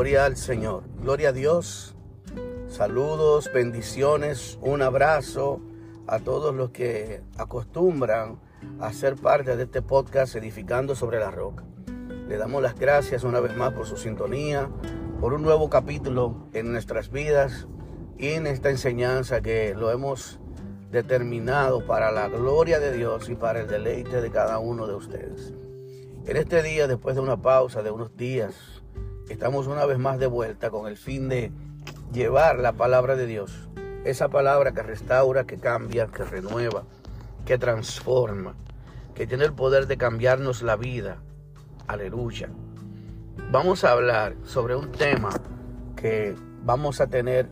Gloria 0.00 0.24
al 0.24 0.38
Señor. 0.38 0.84
Gloria 1.02 1.28
a 1.28 1.32
Dios. 1.32 1.94
Saludos, 2.68 3.50
bendiciones, 3.52 4.58
un 4.62 4.80
abrazo 4.80 5.60
a 6.06 6.20
todos 6.20 6.54
los 6.54 6.70
que 6.70 7.20
acostumbran 7.36 8.40
a 8.80 8.94
ser 8.94 9.16
parte 9.16 9.58
de 9.58 9.64
este 9.64 9.82
podcast 9.82 10.36
Edificando 10.36 10.96
sobre 10.96 11.18
la 11.18 11.30
Roca. 11.30 11.64
Le 12.26 12.38
damos 12.38 12.62
las 12.62 12.76
gracias 12.76 13.24
una 13.24 13.40
vez 13.40 13.54
más 13.58 13.74
por 13.74 13.84
su 13.84 13.98
sintonía, 13.98 14.70
por 15.20 15.34
un 15.34 15.42
nuevo 15.42 15.68
capítulo 15.68 16.48
en 16.54 16.72
nuestras 16.72 17.10
vidas 17.10 17.68
y 18.16 18.28
en 18.28 18.46
esta 18.46 18.70
enseñanza 18.70 19.42
que 19.42 19.74
lo 19.74 19.90
hemos 19.90 20.40
determinado 20.90 21.84
para 21.84 22.10
la 22.10 22.28
gloria 22.28 22.80
de 22.80 22.94
Dios 22.94 23.28
y 23.28 23.34
para 23.34 23.60
el 23.60 23.66
deleite 23.66 24.22
de 24.22 24.30
cada 24.30 24.60
uno 24.60 24.86
de 24.86 24.94
ustedes. 24.94 25.52
En 26.24 26.38
este 26.38 26.62
día, 26.62 26.86
después 26.86 27.16
de 27.16 27.20
una 27.20 27.42
pausa 27.42 27.82
de 27.82 27.90
unos 27.90 28.16
días, 28.16 28.79
estamos 29.30 29.68
una 29.68 29.86
vez 29.86 29.98
más 29.98 30.18
de 30.18 30.26
vuelta 30.26 30.70
con 30.70 30.88
el 30.88 30.96
fin 30.96 31.28
de 31.28 31.52
llevar 32.12 32.58
la 32.58 32.72
palabra 32.72 33.14
de 33.14 33.26
Dios. 33.26 33.68
Esa 34.04 34.28
palabra 34.28 34.72
que 34.72 34.82
restaura, 34.82 35.44
que 35.44 35.56
cambia, 35.56 36.08
que 36.08 36.24
renueva, 36.24 36.82
que 37.46 37.56
transforma, 37.56 38.54
que 39.14 39.26
tiene 39.26 39.44
el 39.44 39.52
poder 39.52 39.86
de 39.86 39.96
cambiarnos 39.96 40.62
la 40.62 40.76
vida. 40.76 41.18
Aleluya. 41.86 42.48
Vamos 43.52 43.84
a 43.84 43.92
hablar 43.92 44.34
sobre 44.44 44.74
un 44.74 44.90
tema 44.90 45.30
que 45.96 46.34
vamos 46.64 47.00
a 47.00 47.06
tener, 47.06 47.50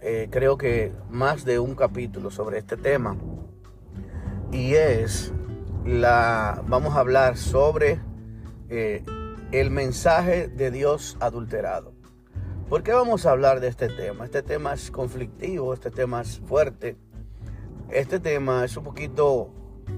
eh, 0.00 0.28
creo 0.30 0.58
que 0.58 0.92
más 1.08 1.44
de 1.44 1.60
un 1.60 1.76
capítulo 1.76 2.30
sobre 2.30 2.58
este 2.58 2.76
tema. 2.76 3.16
Y 4.50 4.74
es 4.74 5.32
la, 5.84 6.62
vamos 6.66 6.96
a 6.96 7.00
hablar 7.00 7.36
sobre 7.36 8.00
eh, 8.68 9.04
el 9.52 9.70
mensaje 9.70 10.48
de 10.48 10.70
Dios 10.70 11.16
adulterado. 11.20 11.94
¿Por 12.68 12.82
qué 12.82 12.92
vamos 12.92 13.24
a 13.24 13.30
hablar 13.30 13.60
de 13.60 13.68
este 13.68 13.88
tema? 13.88 14.26
Este 14.26 14.42
tema 14.42 14.74
es 14.74 14.90
conflictivo, 14.90 15.72
este 15.72 15.90
tema 15.90 16.20
es 16.20 16.38
fuerte, 16.40 16.98
este 17.88 18.20
tema 18.20 18.62
es 18.66 18.76
un 18.76 18.84
poquito, 18.84 19.50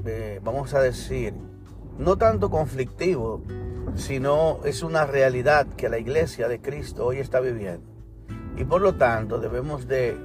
eh, 0.06 0.39
vamos 0.45 0.73
a 0.75 0.81
decir, 0.81 1.34
no 1.98 2.17
tanto 2.17 2.48
conflictivo, 2.48 3.43
sino 3.97 4.61
es 4.65 4.84
una 4.84 5.05
realidad 5.05 5.67
que 5.67 5.89
la 5.89 5.98
iglesia 5.98 6.47
de 6.47 6.61
Cristo 6.61 7.06
hoy 7.06 7.19
está 7.19 7.41
viviendo. 7.41 7.91
Y 8.56 8.65
por 8.65 8.81
lo 8.81 8.95
tanto 8.95 9.41
debemos 9.41 9.89
de 9.89 10.17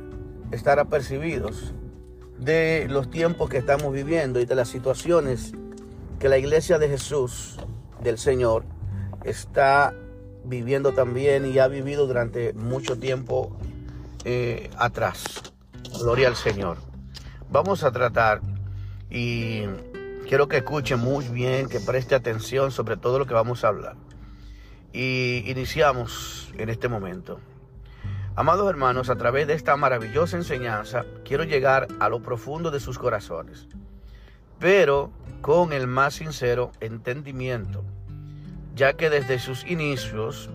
estar 0.52 0.78
apercibidos 0.78 1.74
de 2.38 2.86
los 2.92 3.10
tiempos 3.10 3.50
que 3.50 3.58
estamos 3.58 3.92
viviendo 3.92 4.40
y 4.40 4.46
de 4.46 4.54
las 4.54 4.68
situaciones 4.68 5.54
que 6.20 6.30
la 6.30 6.38
iglesia 6.38 6.78
de 6.78 6.90
Jesús, 6.90 7.58
del 8.04 8.20
Señor, 8.20 8.75
está 9.26 9.94
viviendo 10.44 10.94
también 10.94 11.46
y 11.46 11.60
ha 11.60 11.68
vivido 11.68 12.08
durante 12.08 12.54
mucho 12.54 12.98
tiempo 12.98 13.58
eh, 14.24 14.70
atrás. 14.78 15.54
Gloria 16.00 16.28
al 16.28 16.36
Señor. 16.36 16.78
Vamos 17.50 17.84
a 17.84 17.92
tratar 17.92 18.42
y 19.10 19.64
quiero 20.28 20.48
que 20.48 20.58
escuche 20.58 20.96
muy 20.96 21.28
bien, 21.28 21.68
que 21.68 21.80
preste 21.80 22.16
atención 22.16 22.72
sobre 22.72 22.98
todo 22.98 23.20
lo 23.20 23.26
que 23.26 23.34
vamos 23.34 23.64
a 23.64 23.70
hablar. 23.70 23.96
Y 24.94 25.44
iniciamos 25.50 26.52
en 26.58 26.70
este 26.70 26.88
momento. 26.88 27.40
Amados 28.36 28.70
hermanos, 28.70 29.10
a 29.10 29.16
través 29.16 29.48
de 29.48 29.54
esta 29.54 29.78
maravillosa 29.78 30.36
enseñanza, 30.36 31.06
quiero 31.24 31.46
llegar 31.46 31.88
a 32.00 32.10
lo 32.10 32.22
profundo 32.22 32.70
de 32.70 32.82
sus 32.82 33.00
corazones, 33.00 33.68
pero 34.60 35.12
con 35.42 35.72
el 35.72 35.88
más 35.88 36.16
sincero 36.16 36.72
entendimiento 36.82 37.86
ya 38.76 38.94
que 38.94 39.10
desde 39.10 39.40
sus 39.40 39.66
inicios 39.66 40.50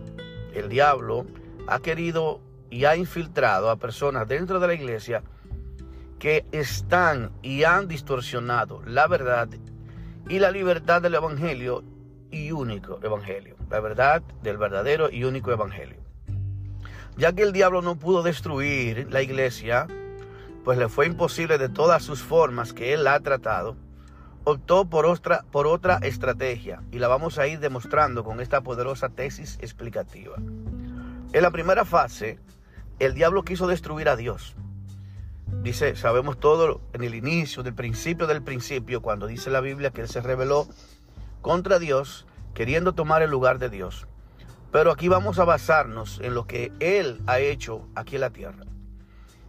el 0.55 0.69
diablo 0.69 1.27
ha 1.67 1.81
querido 1.81 2.41
y 2.71 2.85
ha 2.85 2.95
infiltrado 2.95 3.71
a 3.71 3.77
personas 3.77 4.29
dentro 4.29 4.61
de 4.61 4.67
la 4.67 4.75
iglesia 4.75 5.23
que 6.19 6.45
están 6.53 7.33
y 7.43 7.65
han 7.65 7.89
distorsionado 7.89 8.83
la 8.85 9.09
verdad 9.09 9.49
y 10.29 10.39
la 10.39 10.51
libertad 10.51 11.01
del 11.01 11.15
evangelio 11.15 11.83
y 12.31 12.53
único 12.53 13.01
evangelio, 13.03 13.57
la 13.71 13.81
verdad 13.81 14.23
del 14.43 14.59
verdadero 14.59 15.11
y 15.11 15.25
único 15.25 15.51
evangelio. 15.51 15.97
Ya 17.17 17.33
que 17.33 17.43
el 17.43 17.53
diablo 17.53 17.83
no 17.83 17.97
pudo 17.97 18.23
destruir 18.23 19.09
la 19.11 19.23
iglesia, 19.23 19.89
pues 20.65 20.79
le 20.79 20.89
fue 20.89 21.07
imposible 21.07 21.59
de 21.59 21.69
todas 21.69 22.05
sus 22.05 22.23
formas 22.23 22.73
que 22.73 22.93
él 22.93 23.07
ha 23.09 23.19
tratado, 23.21 23.77
optó 24.45 24.87
por 24.87 25.07
otra, 25.07 25.45
por 25.51 25.67
otra 25.67 25.99
estrategia 26.03 26.83
y 26.91 26.99
la 26.99 27.09
vamos 27.09 27.39
a 27.39 27.47
ir 27.47 27.61
demostrando 27.61 28.25
con 28.25 28.41
esta 28.41 28.63
poderosa 28.63 29.09
tesis 29.09 29.59
explicativa. 29.61 30.37
En 30.37 31.43
la 31.43 31.51
primera 31.51 31.85
fase, 31.85 32.39
el 32.99 33.15
diablo 33.15 33.45
quiso 33.45 33.67
destruir 33.67 34.09
a 34.09 34.17
Dios. 34.17 34.57
Dice, 35.63 35.95
sabemos 35.97 36.39
todo 36.39 36.81
en 36.93 37.03
el 37.03 37.15
inicio, 37.15 37.63
del 37.63 37.75
principio 37.75 38.27
del 38.27 38.43
principio, 38.43 39.03
cuando 39.03 39.27
dice 39.27 39.51
la 39.51 39.61
Biblia 39.61 39.91
que 39.91 40.01
él 40.01 40.09
se 40.09 40.21
rebeló 40.21 40.67
contra 41.43 41.79
Dios, 41.79 42.27
queriendo 42.55 42.95
tomar 42.95 43.23
el 43.23 43.31
lugar 43.31 43.59
de 43.59 43.69
Dios. 43.69 44.07
Pero 44.73 44.91
aquí 44.91 45.09
vamos 45.09 45.39
a 45.39 45.45
basarnos 45.45 46.21
en 46.23 46.35
lo 46.35 46.47
que 46.47 46.73
él 46.81 47.21
ha 47.27 47.41
hecho 47.41 47.89
aquí 47.95 48.17
en 48.17 48.21
la 48.21 48.31
tierra. 48.31 48.65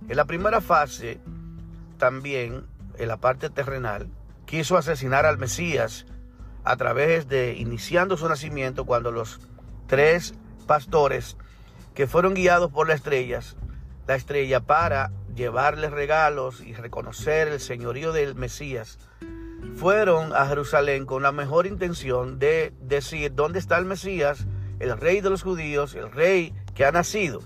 En 0.09 0.17
la 0.17 0.25
primera 0.25 0.61
fase, 0.61 1.19
también 1.97 2.65
en 2.97 3.07
la 3.07 3.17
parte 3.17 3.49
terrenal, 3.49 4.09
quiso 4.51 4.75
asesinar 4.75 5.25
al 5.25 5.37
Mesías 5.37 6.05
a 6.65 6.75
través 6.75 7.29
de 7.29 7.53
iniciando 7.53 8.17
su 8.17 8.27
nacimiento 8.27 8.85
cuando 8.85 9.09
los 9.09 9.39
tres 9.87 10.33
pastores 10.67 11.37
que 11.95 12.05
fueron 12.05 12.33
guiados 12.33 12.69
por 12.69 12.89
las 12.89 12.97
estrellas, 12.97 13.55
la 14.07 14.15
estrella 14.15 14.59
para 14.59 15.13
llevarle 15.33 15.89
regalos 15.89 16.59
y 16.59 16.73
reconocer 16.73 17.47
el 17.47 17.61
señorío 17.61 18.11
del 18.11 18.35
Mesías, 18.35 18.99
fueron 19.77 20.35
a 20.35 20.45
Jerusalén 20.47 21.05
con 21.05 21.23
la 21.23 21.31
mejor 21.31 21.65
intención 21.65 22.37
de 22.37 22.73
decir 22.81 23.33
dónde 23.33 23.57
está 23.57 23.77
el 23.77 23.85
Mesías, 23.85 24.47
el 24.79 24.97
rey 24.97 25.21
de 25.21 25.29
los 25.29 25.43
judíos, 25.43 25.95
el 25.95 26.11
rey 26.11 26.53
que 26.75 26.83
ha 26.83 26.91
nacido. 26.91 27.39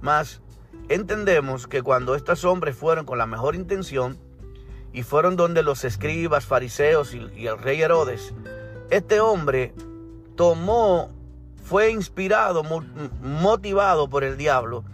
Mas 0.00 0.42
entendemos 0.88 1.68
que 1.68 1.82
cuando 1.82 2.16
estos 2.16 2.44
hombres 2.44 2.76
fueron 2.76 3.06
con 3.06 3.16
la 3.16 3.26
mejor 3.26 3.54
intención, 3.54 4.18
y 4.92 5.02
fueron 5.02 5.36
donde 5.36 5.62
los 5.62 5.84
escribas, 5.84 6.44
fariseos 6.46 7.14
y, 7.14 7.46
el 7.46 7.58
rey 7.58 7.80
Herodes. 7.82 8.34
Este 8.90 9.20
hombre 9.20 9.72
tomó, 10.36 11.10
fue 11.64 11.90
inspirado, 11.90 12.62
motivado 13.22 14.08
por 14.08 14.24
el 14.24 14.36
diablo 14.36 14.84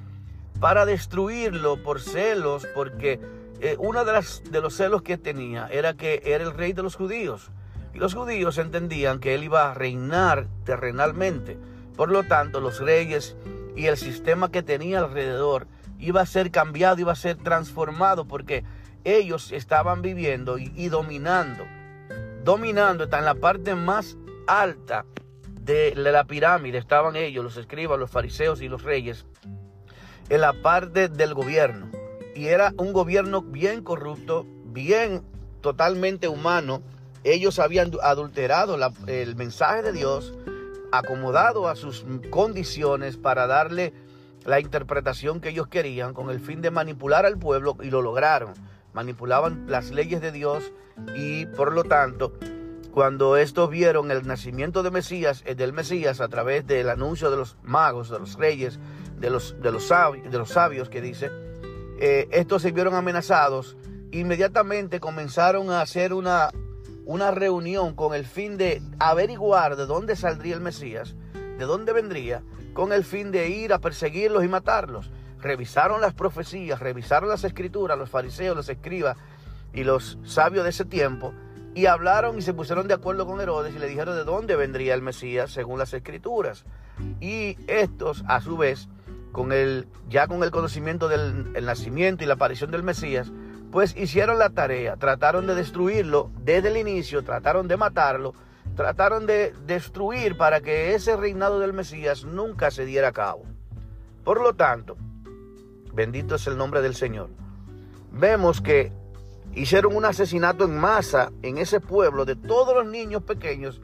para 0.60 0.86
destruirlo 0.86 1.82
por 1.82 2.00
celos, 2.00 2.66
porque 2.74 3.20
eh, 3.60 3.76
uno 3.78 4.04
de, 4.04 4.12
las, 4.12 4.42
de 4.50 4.60
los 4.60 4.76
celos 4.76 5.02
que 5.02 5.18
tenía 5.18 5.68
era 5.68 5.94
que 5.94 6.22
era 6.24 6.44
el 6.44 6.52
rey 6.52 6.72
de 6.72 6.82
los 6.82 6.96
judíos. 6.96 7.50
Y 7.94 7.98
los 7.98 8.14
judíos 8.14 8.58
entendían 8.58 9.18
que 9.18 9.34
él 9.34 9.44
iba 9.44 9.70
a 9.70 9.74
reinar 9.74 10.46
terrenalmente. 10.64 11.58
Por 11.96 12.10
lo 12.10 12.22
tanto, 12.24 12.60
los 12.60 12.80
reyes 12.80 13.36
y 13.74 13.86
el 13.86 13.96
sistema 13.96 14.50
que 14.50 14.62
tenía 14.62 15.00
alrededor 15.00 15.66
iba 15.98 16.20
a 16.20 16.26
ser 16.26 16.50
cambiado, 16.50 17.00
iba 17.00 17.12
a 17.12 17.16
ser 17.16 17.36
transformado, 17.36 18.24
porque 18.26 18.64
ellos 19.16 19.52
estaban 19.52 20.02
viviendo 20.02 20.58
y, 20.58 20.88
dominando. 20.88 21.64
Dominando, 22.44 23.04
está 23.04 23.18
en 23.18 23.24
la 23.24 23.34
parte 23.34 23.74
más 23.74 24.16
alta 24.46 25.04
de 25.62 25.94
la 25.94 26.24
pirámide, 26.24 26.78
estaban 26.78 27.16
ellos, 27.16 27.44
los 27.44 27.56
escribas, 27.56 27.98
los 27.98 28.10
fariseos 28.10 28.60
y 28.60 28.68
los 28.68 28.82
reyes, 28.82 29.26
en 30.28 30.40
la 30.40 30.52
parte 30.52 31.08
del 31.08 31.34
gobierno. 31.34 31.90
Y 32.34 32.48
era 32.48 32.72
un 32.76 32.92
gobierno 32.92 33.42
bien 33.42 33.82
corrupto, 33.82 34.46
bien 34.66 35.22
totalmente 35.60 36.28
humano. 36.28 36.82
Ellos 37.24 37.58
habían 37.58 37.90
adulterado 38.02 38.78
el 39.06 39.36
mensaje 39.36 39.82
de 39.82 39.92
Dios, 39.92 40.34
acomodado 40.92 41.68
a 41.68 41.76
sus 41.76 42.06
condiciones 42.30 43.16
para 43.16 43.46
darle 43.46 43.92
la 44.44 44.60
interpretación 44.60 45.40
que 45.40 45.50
ellos 45.50 45.68
querían 45.68 46.14
con 46.14 46.30
el 46.30 46.40
fin 46.40 46.62
de 46.62 46.70
manipular 46.70 47.26
al 47.26 47.38
pueblo 47.38 47.76
y 47.82 47.90
lo 47.90 48.00
lograron 48.00 48.54
manipulaban 48.92 49.66
las 49.68 49.90
leyes 49.90 50.20
de 50.20 50.32
Dios 50.32 50.72
y 51.16 51.46
por 51.46 51.72
lo 51.72 51.84
tanto, 51.84 52.32
cuando 52.92 53.36
estos 53.36 53.70
vieron 53.70 54.10
el 54.10 54.26
nacimiento 54.26 54.82
de 54.82 54.90
Mesías, 54.90 55.42
eh, 55.46 55.54
del 55.54 55.72
Mesías 55.72 56.20
a 56.20 56.28
través 56.28 56.66
del 56.66 56.88
anuncio 56.88 57.30
de 57.30 57.36
los 57.36 57.56
magos, 57.62 58.10
de 58.10 58.18
los 58.18 58.34
reyes, 58.34 58.78
de 59.18 59.30
los, 59.30 59.60
de 59.60 59.72
los, 59.72 59.86
sabios, 59.86 60.30
de 60.30 60.38
los 60.38 60.50
sabios 60.50 60.88
que 60.88 61.00
dice, 61.00 61.30
eh, 62.00 62.28
estos 62.32 62.62
se 62.62 62.72
vieron 62.72 62.94
amenazados, 62.94 63.76
inmediatamente 64.10 65.00
comenzaron 65.00 65.70
a 65.70 65.80
hacer 65.80 66.12
una, 66.12 66.50
una 67.04 67.30
reunión 67.30 67.94
con 67.94 68.14
el 68.14 68.24
fin 68.24 68.56
de 68.56 68.82
averiguar 68.98 69.76
de 69.76 69.86
dónde 69.86 70.16
saldría 70.16 70.54
el 70.54 70.60
Mesías, 70.60 71.14
de 71.58 71.64
dónde 71.64 71.92
vendría, 71.92 72.42
con 72.72 72.92
el 72.92 73.04
fin 73.04 73.32
de 73.32 73.48
ir 73.48 73.72
a 73.72 73.80
perseguirlos 73.80 74.44
y 74.44 74.48
matarlos 74.48 75.10
revisaron 75.40 76.00
las 76.00 76.14
profecías, 76.14 76.80
revisaron 76.80 77.28
las 77.28 77.44
escrituras, 77.44 77.98
los 77.98 78.10
fariseos, 78.10 78.56
los 78.56 78.68
escribas 78.68 79.16
y 79.72 79.84
los 79.84 80.18
sabios 80.24 80.64
de 80.64 80.70
ese 80.70 80.84
tiempo, 80.84 81.32
y 81.74 81.86
hablaron 81.86 82.38
y 82.38 82.42
se 82.42 82.54
pusieron 82.54 82.88
de 82.88 82.94
acuerdo 82.94 83.26
con 83.26 83.40
Herodes 83.40 83.74
y 83.74 83.78
le 83.78 83.86
dijeron 83.86 84.16
de 84.16 84.24
dónde 84.24 84.56
vendría 84.56 84.94
el 84.94 85.02
Mesías 85.02 85.50
según 85.50 85.78
las 85.78 85.94
escrituras. 85.94 86.64
Y 87.20 87.56
estos, 87.68 88.24
a 88.26 88.40
su 88.40 88.56
vez, 88.56 88.88
con 89.32 89.52
el, 89.52 89.86
ya 90.08 90.26
con 90.26 90.42
el 90.42 90.50
conocimiento 90.50 91.08
del 91.08 91.52
nacimiento 91.64 92.24
y 92.24 92.26
la 92.26 92.34
aparición 92.34 92.70
del 92.70 92.82
Mesías, 92.82 93.30
pues 93.70 93.96
hicieron 93.96 94.38
la 94.38 94.50
tarea, 94.50 94.96
trataron 94.96 95.46
de 95.46 95.54
destruirlo 95.54 96.30
desde 96.42 96.68
el 96.68 96.78
inicio, 96.78 97.22
trataron 97.22 97.68
de 97.68 97.76
matarlo, 97.76 98.34
trataron 98.74 99.26
de 99.26 99.54
destruir 99.66 100.36
para 100.36 100.60
que 100.60 100.94
ese 100.94 101.16
reinado 101.16 101.60
del 101.60 101.72
Mesías 101.72 102.24
nunca 102.24 102.70
se 102.70 102.86
diera 102.86 103.08
a 103.08 103.12
cabo. 103.12 103.44
Por 104.24 104.40
lo 104.40 104.54
tanto, 104.54 104.96
bendito 105.92 106.34
es 106.34 106.46
el 106.46 106.56
nombre 106.56 106.82
del 106.82 106.94
Señor. 106.94 107.30
Vemos 108.12 108.60
que 108.60 108.92
hicieron 109.54 109.96
un 109.96 110.04
asesinato 110.04 110.64
en 110.64 110.78
masa 110.78 111.32
en 111.42 111.58
ese 111.58 111.80
pueblo 111.80 112.24
de 112.24 112.36
todos 112.36 112.74
los 112.74 112.86
niños 112.86 113.22
pequeños 113.22 113.80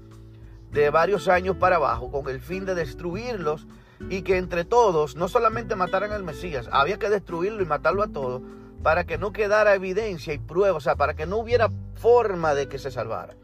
de 0.70 0.90
varios 0.90 1.28
años 1.28 1.56
para 1.56 1.76
abajo 1.76 2.10
con 2.10 2.28
el 2.28 2.40
fin 2.40 2.64
de 2.64 2.74
destruirlos 2.74 3.66
y 4.10 4.22
que 4.22 4.36
entre 4.36 4.64
todos 4.64 5.16
no 5.16 5.28
solamente 5.28 5.76
mataran 5.76 6.12
al 6.12 6.24
Mesías, 6.24 6.68
había 6.72 6.98
que 6.98 7.08
destruirlo 7.08 7.62
y 7.62 7.66
matarlo 7.66 8.02
a 8.02 8.08
todos 8.08 8.42
para 8.82 9.04
que 9.04 9.16
no 9.16 9.32
quedara 9.32 9.74
evidencia 9.74 10.34
y 10.34 10.38
prueba, 10.38 10.76
o 10.76 10.80
sea, 10.80 10.96
para 10.96 11.14
que 11.14 11.26
no 11.26 11.38
hubiera 11.38 11.70
forma 11.94 12.54
de 12.54 12.68
que 12.68 12.78
se 12.78 12.90
salvara. 12.90 13.34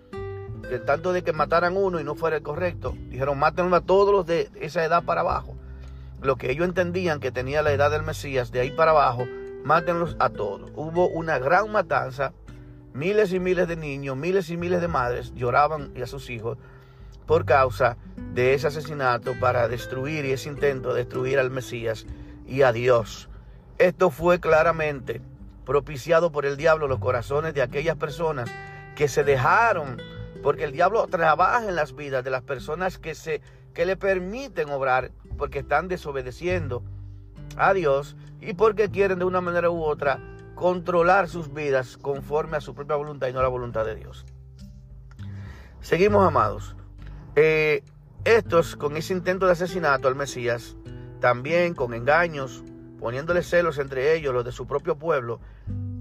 Que 0.69 0.79
tanto 0.79 1.13
de 1.13 1.23
que 1.25 1.33
mataran 1.33 1.77
uno 1.77 1.99
y 1.99 2.05
no 2.05 2.15
fuera 2.15 2.37
el 2.37 2.43
correcto, 2.43 2.95
dijeron 3.09 3.39
mátenlo 3.39 3.75
a 3.75 3.81
todos 3.81 4.13
los 4.13 4.27
de 4.27 4.51
esa 4.61 4.85
edad 4.85 5.03
para 5.05 5.23
abajo. 5.23 5.57
Lo 6.23 6.37
que 6.37 6.51
ellos 6.51 6.67
entendían 6.67 7.21
que 7.21 7.33
tenía 7.33 7.63
la 7.63 7.73
edad 7.73 7.91
del 7.91 8.03
Mesías, 8.03 8.53
de 8.53 8.61
ahí 8.61 8.71
para 8.71 8.91
abajo, 8.91 9.27
mátenlos 9.65 10.17
a 10.19 10.31
todos. 10.31 10.71
Hubo 10.75 11.09
una 11.09 11.39
gran 11.39 11.71
matanza, 11.73 12.33
miles 12.93 13.33
y 13.33 13.41
miles 13.41 13.69
de 13.69 13.77
niños, 13.77 14.17
miles 14.17 14.51
y 14.51 14.57
miles 14.57 14.81
de 14.81 14.89
madres 14.89 15.33
lloraban 15.35 15.93
y 15.95 16.03
a 16.03 16.07
sus 16.07 16.29
hijos 16.31 16.59
por 17.27 17.45
causa 17.45 17.97
de 18.35 18.55
ese 18.55 18.67
asesinato 18.67 19.35
para 19.39 19.69
destruir 19.69 20.25
y 20.25 20.33
ese 20.33 20.49
intento 20.49 20.93
de 20.93 21.05
destruir 21.05 21.39
al 21.39 21.51
Mesías 21.51 22.05
y 22.47 22.63
a 22.63 22.73
Dios. 22.73 23.29
Esto 23.79 24.11
fue 24.11 24.41
claramente 24.41 25.23
propiciado 25.65 26.33
por 26.33 26.45
el 26.45 26.57
diablo 26.57 26.89
los 26.89 26.99
corazones 26.99 27.55
de 27.55 27.63
aquellas 27.63 27.97
personas 27.97 28.51
que 28.97 29.07
se 29.07 29.23
dejaron, 29.23 30.03
porque 30.43 30.65
el 30.65 30.73
diablo 30.73 31.07
trabaja 31.07 31.69
en 31.69 31.77
las 31.77 31.95
vidas 31.95 32.25
de 32.25 32.31
las 32.31 32.43
personas 32.43 32.99
que, 32.99 33.15
se, 33.15 33.41
que 33.73 33.87
le 33.87 33.97
permiten 33.97 34.69
obrar, 34.71 35.13
porque 35.41 35.61
están 35.61 35.89
desobedeciendo 35.89 36.83
a 37.57 37.73
Dios 37.73 38.15
y 38.43 38.53
porque 38.53 38.91
quieren 38.91 39.19
de 39.21 39.25
una 39.25 39.41
manera 39.41 39.71
u 39.71 39.83
otra 39.83 40.21
controlar 40.55 41.31
sus 41.31 41.55
vidas 41.55 41.97
conforme 41.97 42.59
a 42.59 42.61
su 42.61 42.75
propia 42.75 42.97
voluntad 42.97 43.27
y 43.29 43.33
no 43.33 43.39
a 43.39 43.43
la 43.43 43.49
voluntad 43.49 43.87
de 43.87 43.95
Dios. 43.95 44.27
Seguimos, 45.81 46.29
amados. 46.29 46.77
Eh, 47.37 47.83
estos, 48.25 48.77
con 48.77 48.99
ese 48.99 49.15
intento 49.15 49.47
de 49.47 49.53
asesinato 49.53 50.09
al 50.09 50.15
Mesías, 50.15 50.77
también 51.21 51.73
con 51.73 51.95
engaños, 51.95 52.63
poniéndole 52.99 53.43
celos 53.43 53.79
entre 53.79 54.15
ellos, 54.15 54.35
los 54.35 54.45
de 54.45 54.53
su 54.53 54.67
propio 54.67 54.99
pueblo, 54.99 55.41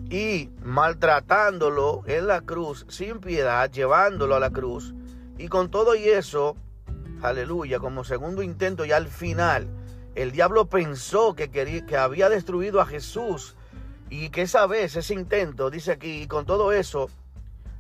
y 0.09 0.50
maltratándolo 0.62 2.03
en 2.07 2.27
la 2.27 2.41
cruz 2.41 2.86
sin 2.89 3.19
piedad, 3.19 3.71
llevándolo 3.71 4.36
a 4.36 4.41
la 4.41 4.50
cruz. 4.50 4.94
Y 5.38 5.47
con 5.47 5.71
todo 5.71 5.95
y 5.95 6.09
eso, 6.09 6.57
aleluya, 7.21 7.80
como 7.80 8.04
segundo 8.04 8.42
intento 8.42 8.86
y 8.86 8.92
al 8.92 9.07
final, 9.07 9.68
el 10.16 10.31
diablo 10.31 10.66
pensó 10.66 11.36
que, 11.36 11.50
quería, 11.50 11.86
que 11.86 11.98
había 11.98 12.30
destruido 12.30 12.81
a 12.81 12.86
Jesús 12.86 13.56
y 14.10 14.30
que 14.30 14.44
esa 14.44 14.66
vez, 14.66 14.95
ese 14.95 15.13
intento, 15.13 15.69
dice 15.69 15.92
aquí, 15.92 16.24
y 16.24 16.27
con 16.27 16.45
todo 16.45 16.71
eso, 16.71 17.10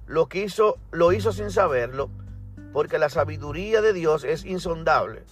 lo 0.07 0.27
que 0.27 0.43
hizo, 0.43 0.77
lo 0.91 1.11
hizo 1.11 1.31
sin 1.31 1.51
saberlo, 1.51 2.09
porque 2.73 2.99
la 2.99 3.09
sabiduría 3.09 3.81
de 3.81 3.93
Dios 3.93 4.23
es 4.23 4.45
insondable. 4.45 5.23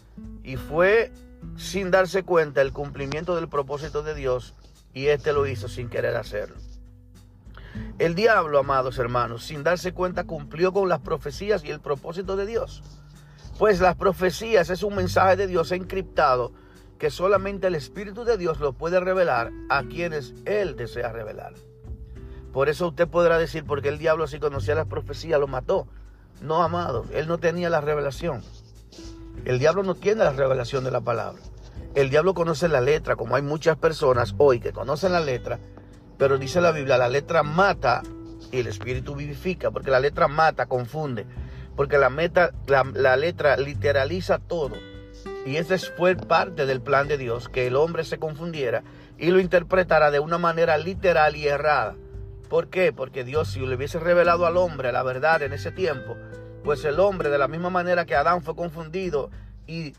Y 0.43 0.55
fue 0.55 1.11
sin 1.55 1.91
darse 1.91 2.23
cuenta 2.23 2.61
el 2.61 2.73
cumplimiento 2.73 3.35
del 3.35 3.47
propósito 3.47 4.03
de 4.03 4.15
Dios 4.15 4.53
y 4.93 5.07
éste 5.07 5.33
lo 5.33 5.45
hizo 5.45 5.67
sin 5.67 5.89
querer 5.89 6.15
hacerlo. 6.15 6.55
El 7.99 8.15
diablo, 8.15 8.59
amados 8.59 8.97
hermanos, 8.97 9.45
sin 9.45 9.63
darse 9.63 9.93
cuenta 9.93 10.23
cumplió 10.23 10.73
con 10.73 10.89
las 10.89 10.99
profecías 10.99 11.63
y 11.63 11.69
el 11.69 11.79
propósito 11.79 12.35
de 12.35 12.45
Dios. 12.45 12.81
Pues 13.57 13.79
las 13.79 13.95
profecías 13.95 14.69
es 14.69 14.83
un 14.83 14.95
mensaje 14.95 15.35
de 15.35 15.47
Dios 15.47 15.71
encriptado 15.71 16.51
que 16.99 17.09
solamente 17.09 17.67
el 17.67 17.75
Espíritu 17.75 18.23
de 18.23 18.37
Dios 18.37 18.59
lo 18.59 18.73
puede 18.73 18.99
revelar 18.99 19.51
a 19.69 19.83
quienes 19.83 20.35
Él 20.45 20.75
desea 20.75 21.11
revelar. 21.11 21.53
Por 22.53 22.69
eso 22.69 22.87
usted 22.87 23.07
podrá 23.07 23.37
decir, 23.37 23.65
porque 23.65 23.89
el 23.89 23.97
diablo 23.97 24.27
si 24.27 24.39
conocía 24.39 24.75
las 24.75 24.87
profecías 24.87 25.39
lo 25.39 25.47
mató. 25.47 25.87
No, 26.41 26.61
amado, 26.61 27.05
él 27.13 27.27
no 27.27 27.39
tenía 27.39 27.69
la 27.69 27.81
revelación. 27.81 28.43
El 29.45 29.59
diablo 29.59 29.83
no 29.83 29.95
tiene 29.95 30.23
la 30.23 30.33
revelación 30.33 30.83
de 30.83 30.91
la 30.91 31.01
palabra. 31.01 31.41
El 31.95 32.09
diablo 32.09 32.35
conoce 32.35 32.67
la 32.67 32.81
letra, 32.81 33.15
como 33.15 33.35
hay 33.35 33.41
muchas 33.41 33.77
personas 33.77 34.35
hoy 34.37 34.59
que 34.59 34.71
conocen 34.71 35.13
la 35.13 35.19
letra, 35.19 35.59
pero 36.17 36.37
dice 36.37 36.61
la 36.61 36.71
Biblia, 36.71 36.97
la 36.97 37.09
letra 37.09 37.41
mata 37.41 38.03
y 38.51 38.59
el 38.59 38.67
espíritu 38.67 39.15
vivifica, 39.15 39.71
porque 39.71 39.91
la 39.91 39.99
letra 39.99 40.27
mata, 40.27 40.67
confunde, 40.67 41.25
porque 41.77 41.99
la, 41.99 42.09
meta, 42.09 42.51
la, 42.65 43.15
letra 43.15 43.55
literaliza 43.55 44.39
todo. 44.39 44.75
Y 45.45 45.57
ese 45.57 45.77
fue 45.77 46.15
parte 46.15 46.65
del 46.65 46.81
plan 46.81 47.07
de 47.07 47.19
Dios, 47.19 47.47
que 47.47 47.67
el 47.67 47.75
hombre 47.75 48.03
se 48.03 48.17
confundiera 48.17 48.83
y 49.17 49.29
lo 49.29 49.39
interpretara 49.39 50.11
de 50.11 50.19
una 50.19 50.39
manera 50.39 50.77
literal 50.77 51.35
y 51.35 51.47
errada. 51.47 51.95
¿Por 52.49 52.69
qué? 52.69 52.91
Porque 52.91 53.23
Dios 53.23 53.49
si 53.49 53.59
le 53.59 53.75
hubiese 53.75 53.99
revelado 53.99 54.47
al 54.47 54.57
hombre 54.57 54.91
la 54.91 55.03
verdad 55.03 55.43
en 55.43 55.53
ese 55.53 55.71
tiempo, 55.71 56.17
pues 56.63 56.83
el 56.83 56.99
hombre 56.99 57.29
de 57.29 57.37
la 57.37 57.47
misma 57.47 57.69
manera 57.69 58.05
que 58.05 58.15
Adán 58.15 58.41
fue 58.41 58.55
confundido 58.55 59.29
y, 59.67 59.93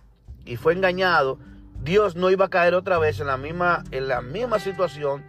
y 0.45 0.57
fue 0.57 0.73
engañado, 0.73 1.39
Dios 1.81 2.17
no 2.17 2.29
iba 2.31 2.47
a 2.47 2.51
caer 2.51 2.75
otra 2.75 2.99
vez 2.99 3.21
en 3.21 3.29
la 3.29 3.37
misma, 3.37 3.85
en 3.93 4.09
la 4.09 4.21
misma 4.21 4.59
situación 4.59 5.25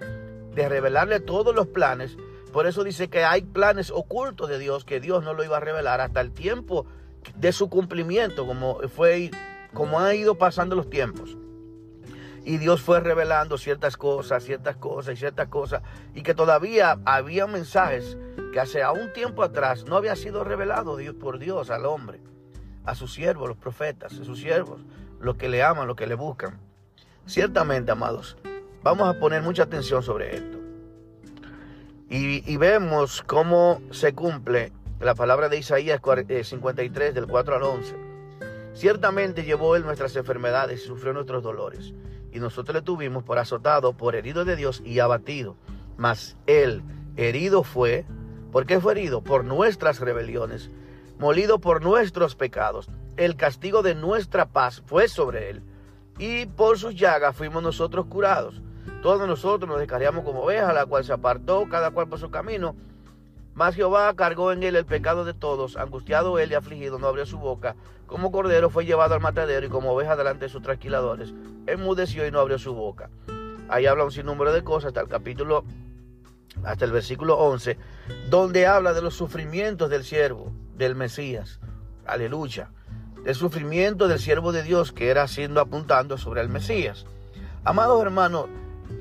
de 0.55 0.67
revelarle 0.67 1.19
todos 1.19 1.53
los 1.53 1.67
planes. 1.67 2.17
Por 2.51 2.65
eso 2.65 2.83
dice 2.83 3.09
que 3.09 3.23
hay 3.23 3.43
planes 3.43 3.91
ocultos 3.91 4.49
de 4.49 4.57
Dios 4.57 4.85
que 4.85 4.99
Dios 4.99 5.23
no 5.23 5.33
lo 5.33 5.43
iba 5.43 5.57
a 5.57 5.59
revelar 5.59 6.01
hasta 6.01 6.21
el 6.21 6.31
tiempo 6.31 6.85
de 7.35 7.51
su 7.51 7.69
cumplimiento, 7.69 8.47
como 8.47 8.79
fue 8.89 9.31
como 9.73 9.99
han 9.99 10.15
ido 10.15 10.35
pasando 10.35 10.75
los 10.75 10.89
tiempos. 10.89 11.37
Y 12.45 12.57
Dios 12.57 12.81
fue 12.81 12.99
revelando 12.99 13.57
ciertas 13.57 13.97
cosas, 13.97 14.43
ciertas 14.43 14.77
cosas 14.77 15.13
y 15.13 15.17
ciertas 15.17 15.49
cosas. 15.49 15.83
Y 16.15 16.23
que 16.23 16.33
todavía 16.33 16.99
había 17.05 17.45
mensajes 17.45 18.17
que 18.51 18.59
hace 18.59 18.83
un 18.87 19.13
tiempo 19.13 19.43
atrás 19.43 19.85
no 19.85 19.97
había 19.97 20.15
sido 20.15 20.43
revelado 20.43 20.97
por 21.19 21.37
Dios 21.37 21.69
al 21.69 21.85
hombre, 21.85 22.19
a 22.85 22.95
sus 22.95 23.13
siervos, 23.13 23.49
los 23.49 23.57
profetas, 23.57 24.13
a 24.13 24.23
sus 24.23 24.39
siervos, 24.39 24.81
los 25.19 25.35
que 25.35 25.49
le 25.49 25.61
aman, 25.61 25.87
los 25.87 25.95
que 25.95 26.07
le 26.07 26.15
buscan. 26.15 26.59
Ciertamente, 27.27 27.91
amados, 27.91 28.37
vamos 28.81 29.07
a 29.07 29.19
poner 29.19 29.43
mucha 29.43 29.63
atención 29.63 30.01
sobre 30.01 30.35
esto. 30.37 30.58
Y, 32.11 32.57
vemos 32.57 33.23
cómo 33.27 33.81
se 33.91 34.13
cumple 34.13 34.71
la 34.99 35.13
palabra 35.13 35.47
de 35.47 35.59
Isaías 35.59 36.01
53 36.43 37.09
eh, 37.09 37.13
del 37.13 37.27
4 37.27 37.55
al 37.55 37.63
11. 37.63 37.95
Ciertamente 38.73 39.43
llevó 39.43 39.75
él 39.75 39.83
nuestras 39.83 40.15
enfermedades 40.15 40.83
y 40.83 40.87
sufrió 40.87 41.13
nuestros 41.13 41.43
dolores 41.43 41.93
y 42.31 42.39
nosotros 42.39 42.75
le 42.75 42.81
tuvimos 42.81 43.23
por 43.23 43.39
azotado, 43.39 43.93
por 43.93 44.15
herido 44.15 44.45
de 44.45 44.55
Dios 44.55 44.81
y 44.85 44.99
abatido. 44.99 45.55
Mas 45.97 46.37
él 46.47 46.81
herido 47.17 47.63
fue, 47.63 48.05
¿por 48.51 48.65
qué 48.65 48.79
fue 48.79 48.93
herido? 48.93 49.21
Por 49.21 49.43
nuestras 49.43 49.99
rebeliones, 49.99 50.69
molido 51.17 51.59
por 51.59 51.83
nuestros 51.83 52.35
pecados. 52.35 52.89
El 53.17 53.35
castigo 53.35 53.81
de 53.81 53.95
nuestra 53.95 54.47
paz 54.47 54.81
fue 54.85 55.07
sobre 55.07 55.49
él, 55.49 55.63
y 56.17 56.45
por 56.45 56.77
sus 56.77 56.95
llagas 56.95 57.35
fuimos 57.35 57.63
nosotros 57.63 58.05
curados. 58.05 58.61
Todos 59.01 59.27
nosotros 59.27 59.69
nos 59.69 59.79
descarriamos 59.79 60.23
como 60.23 60.41
ovejas, 60.41 60.73
la 60.73 60.85
cual 60.85 61.03
se 61.03 61.13
apartó 61.13 61.67
cada 61.69 61.91
cual 61.91 62.07
por 62.07 62.19
su 62.19 62.29
camino, 62.29 62.75
mas 63.59 63.75
Jehová 63.75 64.13
cargó 64.15 64.53
en 64.53 64.63
él 64.63 64.77
el 64.77 64.85
pecado 64.85 65.25
de 65.25 65.33
todos, 65.33 65.75
angustiado 65.75 66.39
él 66.39 66.51
y 66.51 66.55
afligido, 66.55 66.97
no 66.97 67.07
abrió 67.07 67.25
su 67.25 67.37
boca. 67.37 67.75
Como 68.07 68.31
cordero 68.31 68.69
fue 68.69 68.85
llevado 68.85 69.15
al 69.15 69.19
matadero 69.19 69.65
y 69.65 69.69
como 69.69 69.91
oveja 69.91 70.15
delante 70.15 70.45
de 70.45 70.49
sus 70.49 70.61
tranquiladores, 70.61 71.33
enmudeció 71.67 72.25
y 72.25 72.31
no 72.31 72.39
abrió 72.39 72.57
su 72.57 72.73
boca. 72.73 73.09
Ahí 73.67 73.85
habla 73.85 74.05
un 74.05 74.11
sinnúmero 74.11 74.53
de 74.53 74.63
cosas 74.63 74.87
hasta 74.87 75.01
el 75.01 75.09
capítulo, 75.09 75.65
hasta 76.63 76.85
el 76.85 76.91
versículo 76.91 77.37
11, 77.37 77.77
donde 78.29 78.65
habla 78.65 78.93
de 78.93 79.01
los 79.01 79.15
sufrimientos 79.15 79.89
del 79.89 80.05
siervo, 80.05 80.53
del 80.75 80.95
Mesías. 80.95 81.59
Aleluya. 82.05 82.71
Del 83.25 83.35
sufrimiento 83.35 84.07
del 84.07 84.19
siervo 84.19 84.53
de 84.53 84.63
Dios 84.63 84.93
que 84.93 85.09
era 85.09 85.27
siendo 85.27 85.59
apuntando 85.59 86.17
sobre 86.17 86.39
el 86.39 86.47
Mesías. 86.47 87.05
Amados 87.65 88.01
hermanos, 88.01 88.45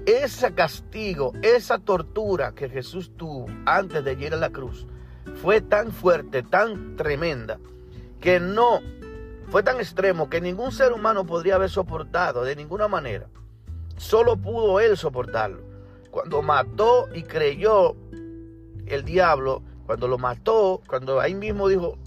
ese 0.07 0.55
castigo, 0.55 1.33
esa 1.43 1.79
tortura 1.79 2.53
que 2.55 2.69
Jesús 2.69 3.13
tuvo 3.17 3.47
antes 3.67 4.05
de 4.05 4.13
ir 4.15 4.35
a 4.35 4.37
la 4.37 4.51
cruz, 4.51 4.87
fue 5.43 5.61
tan 5.61 5.93
fuerte, 5.93 6.43
tan 6.43 6.97
tremenda, 6.97 7.59
que 8.21 8.41
no, 8.41 8.81
fue 9.49 9.63
tan 9.63 9.79
extremo 9.79 10.29
que 10.29 10.41
ningún 10.41 10.73
ser 10.73 10.93
humano 10.93 11.27
podría 11.27 11.57
haber 11.57 11.71
soportado 11.71 12.45
de 12.45 12.57
ninguna 12.57 12.89
manera. 12.89 13.29
Solo 13.97 14.37
pudo 14.37 14.81
él 14.81 14.97
soportarlo. 14.97 15.63
Cuando 16.11 16.43
mató 16.43 17.09
y 17.15 17.23
creyó 17.23 17.97
el 18.87 19.05
diablo, 19.05 19.63
cuando 19.87 20.09
lo 20.09 20.19
mató, 20.19 20.81
cuando 20.87 21.21
ahí 21.21 21.35
mismo 21.35 21.69
dijo, 21.69 21.99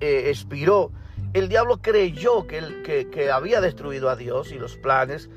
eh, 0.00 0.24
expiró 0.26 0.90
el 1.32 1.48
diablo 1.48 1.80
creyó 1.80 2.46
que, 2.46 3.06
que, 3.10 3.30
había 3.30 3.60
destruido 3.60 4.10
a 4.10 4.16
Dios 4.16 4.50
y 4.50 4.58
los 4.58 4.76
planes 4.76 5.30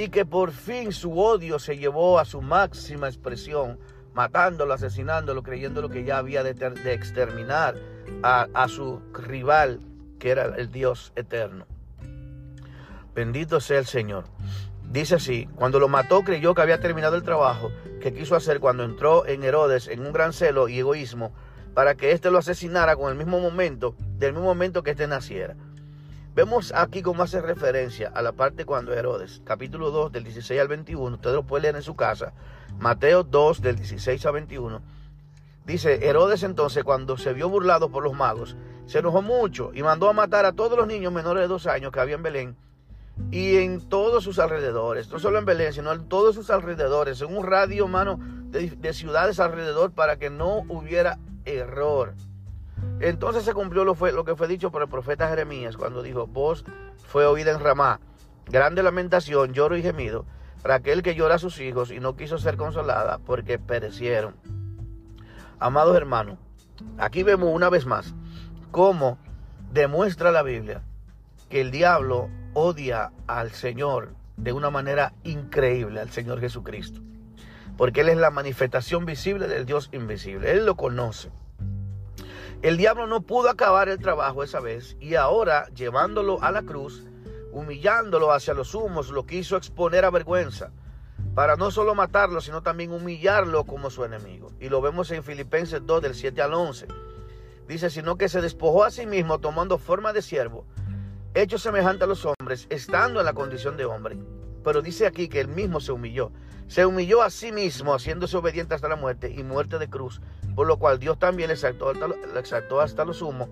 y 0.00 0.08
que 0.08 0.24
por 0.24 0.52
fin 0.52 0.92
su 0.92 1.20
odio 1.20 1.58
se 1.58 1.76
llevó 1.76 2.18
a 2.18 2.24
su 2.24 2.40
máxima 2.40 3.06
expresión, 3.06 3.78
matándolo, 4.14 4.72
asesinándolo, 4.72 5.42
creyendo 5.42 5.86
que 5.90 6.04
ya 6.04 6.16
había 6.16 6.42
de, 6.42 6.54
de 6.54 6.94
exterminar 6.94 7.76
a, 8.22 8.48
a 8.54 8.68
su 8.68 9.02
rival, 9.12 9.78
que 10.18 10.30
era 10.30 10.56
el 10.56 10.72
Dios 10.72 11.12
eterno. 11.16 11.66
Bendito 13.14 13.60
sea 13.60 13.78
el 13.78 13.84
Señor. 13.84 14.24
Dice 14.90 15.16
así, 15.16 15.46
cuando 15.54 15.78
lo 15.78 15.88
mató 15.88 16.22
creyó 16.22 16.54
que 16.54 16.62
había 16.62 16.80
terminado 16.80 17.16
el 17.16 17.22
trabajo 17.22 17.70
que 18.00 18.14
quiso 18.14 18.34
hacer 18.34 18.58
cuando 18.58 18.84
entró 18.84 19.26
en 19.26 19.44
Herodes 19.44 19.86
en 19.86 20.00
un 20.00 20.14
gran 20.14 20.32
celo 20.32 20.70
y 20.70 20.78
egoísmo 20.78 21.30
para 21.74 21.94
que 21.94 22.12
éste 22.12 22.30
lo 22.30 22.38
asesinara 22.38 22.96
con 22.96 23.12
el 23.12 23.18
mismo 23.18 23.38
momento, 23.38 23.94
del 24.16 24.32
mismo 24.32 24.46
momento 24.46 24.82
que 24.82 24.92
éste 24.92 25.06
naciera. 25.06 25.56
Vemos 26.32 26.72
aquí 26.76 27.02
cómo 27.02 27.24
hace 27.24 27.40
referencia 27.40 28.08
a 28.14 28.22
la 28.22 28.30
parte 28.30 28.64
cuando 28.64 28.94
Herodes, 28.94 29.42
capítulo 29.44 29.90
2 29.90 30.12
del 30.12 30.22
16 30.22 30.60
al 30.60 30.68
21, 30.68 31.16
usted 31.16 31.32
lo 31.32 31.42
puede 31.42 31.62
leer 31.62 31.74
en 31.74 31.82
su 31.82 31.96
casa, 31.96 32.32
Mateo 32.78 33.24
2 33.24 33.60
del 33.60 33.74
16 33.74 34.24
al 34.26 34.32
21. 34.34 34.80
Dice, 35.66 36.06
Herodes 36.08 36.44
entonces 36.44 36.84
cuando 36.84 37.16
se 37.16 37.32
vio 37.32 37.48
burlado 37.48 37.90
por 37.90 38.04
los 38.04 38.14
magos, 38.14 38.54
se 38.86 39.00
enojó 39.00 39.22
mucho 39.22 39.72
y 39.74 39.82
mandó 39.82 40.08
a 40.08 40.12
matar 40.12 40.44
a 40.44 40.52
todos 40.52 40.78
los 40.78 40.86
niños 40.86 41.12
menores 41.12 41.42
de 41.42 41.48
dos 41.48 41.66
años 41.66 41.90
que 41.90 41.98
había 41.98 42.14
en 42.14 42.22
Belén 42.22 42.56
y 43.32 43.56
en 43.56 43.80
todos 43.88 44.22
sus 44.22 44.38
alrededores, 44.38 45.10
no 45.10 45.18
solo 45.18 45.38
en 45.38 45.44
Belén, 45.44 45.72
sino 45.72 45.92
en 45.92 46.08
todos 46.08 46.36
sus 46.36 46.48
alrededores, 46.50 47.20
en 47.22 47.36
un 47.36 47.44
radio, 47.44 47.88
mano, 47.88 48.20
de, 48.50 48.92
ciudades 48.92 49.40
alrededor 49.40 49.90
para 49.90 50.16
que 50.16 50.30
no 50.30 50.58
hubiera 50.68 51.18
error. 51.44 52.14
Entonces 53.00 53.44
se 53.44 53.54
cumplió 53.54 53.84
lo, 53.84 53.94
fue, 53.94 54.12
lo 54.12 54.24
que 54.24 54.36
fue 54.36 54.48
dicho 54.48 54.70
por 54.70 54.82
el 54.82 54.88
profeta 54.88 55.28
Jeremías 55.28 55.76
cuando 55.76 56.02
dijo, 56.02 56.26
voz 56.26 56.64
fue 57.06 57.26
oída 57.26 57.52
en 57.52 57.60
Ramá, 57.60 58.00
grande 58.46 58.82
lamentación, 58.82 59.52
lloro 59.52 59.76
y 59.76 59.82
gemido, 59.82 60.26
para 60.62 60.76
aquel 60.76 61.02
que 61.02 61.14
llora 61.14 61.36
a 61.36 61.38
sus 61.38 61.60
hijos 61.60 61.90
y 61.90 62.00
no 62.00 62.16
quiso 62.16 62.38
ser 62.38 62.56
consolada 62.56 63.18
porque 63.18 63.58
perecieron. 63.58 64.36
Amados 65.58 65.96
hermanos, 65.96 66.38
aquí 66.98 67.22
vemos 67.22 67.50
una 67.52 67.70
vez 67.70 67.86
más 67.86 68.14
cómo 68.70 69.18
demuestra 69.72 70.30
la 70.30 70.42
Biblia 70.42 70.82
que 71.48 71.60
el 71.60 71.70
diablo 71.70 72.28
odia 72.54 73.12
al 73.26 73.50
Señor 73.50 74.14
de 74.36 74.52
una 74.52 74.70
manera 74.70 75.12
increíble, 75.24 76.00
al 76.00 76.10
Señor 76.10 76.40
Jesucristo. 76.40 77.00
Porque 77.76 78.02
Él 78.02 78.08
es 78.08 78.16
la 78.16 78.30
manifestación 78.30 79.04
visible 79.04 79.48
del 79.48 79.66
Dios 79.66 79.88
invisible. 79.92 80.52
Él 80.52 80.66
lo 80.66 80.76
conoce. 80.76 81.30
El 82.62 82.76
diablo 82.76 83.06
no 83.06 83.22
pudo 83.22 83.48
acabar 83.48 83.88
el 83.88 83.98
trabajo 83.98 84.42
esa 84.42 84.60
vez 84.60 84.96
y 85.00 85.14
ahora 85.14 85.66
llevándolo 85.74 86.42
a 86.42 86.50
la 86.50 86.62
cruz, 86.62 87.06
humillándolo 87.52 88.32
hacia 88.32 88.54
los 88.54 88.74
humos, 88.74 89.10
lo 89.10 89.24
quiso 89.24 89.56
exponer 89.56 90.04
a 90.04 90.10
vergüenza 90.10 90.70
para 91.34 91.56
no 91.56 91.70
solo 91.70 91.94
matarlo, 91.94 92.40
sino 92.40 92.62
también 92.62 92.92
humillarlo 92.92 93.64
como 93.64 93.88
su 93.88 94.04
enemigo. 94.04 94.50
Y 94.60 94.68
lo 94.68 94.80
vemos 94.80 95.10
en 95.10 95.22
Filipenses 95.22 95.86
2 95.86 96.02
del 96.02 96.14
7 96.14 96.42
al 96.42 96.52
11. 96.52 96.86
Dice, 97.66 97.88
sino 97.88 98.16
que 98.16 98.28
se 98.28 98.40
despojó 98.40 98.84
a 98.84 98.90
sí 98.90 99.06
mismo 99.06 99.38
tomando 99.38 99.78
forma 99.78 100.12
de 100.12 100.22
siervo 100.22 100.66
hecho 101.34 101.58
semejante 101.58 102.04
a 102.04 102.06
los 102.06 102.26
hombres, 102.26 102.66
estando 102.70 103.20
en 103.20 103.26
la 103.26 103.32
condición 103.32 103.76
de 103.76 103.84
hombre. 103.84 104.18
Pero 104.64 104.82
dice 104.82 105.06
aquí 105.06 105.28
que 105.28 105.40
él 105.40 105.48
mismo 105.48 105.80
se 105.80 105.92
humilló. 105.92 106.32
Se 106.70 106.86
humilló 106.86 107.20
a 107.20 107.30
sí 107.30 107.50
mismo, 107.50 107.94
haciéndose 107.94 108.36
obediente 108.36 108.76
hasta 108.76 108.88
la 108.88 108.94
muerte 108.94 109.28
y 109.28 109.42
muerte 109.42 109.80
de 109.80 109.90
cruz, 109.90 110.20
por 110.54 110.68
lo 110.68 110.78
cual 110.78 111.00
Dios 111.00 111.18
también 111.18 111.48
le 111.48 111.54
exaltó, 111.54 112.80
hasta 112.80 113.04
lo 113.04 113.12
sumo 113.12 113.48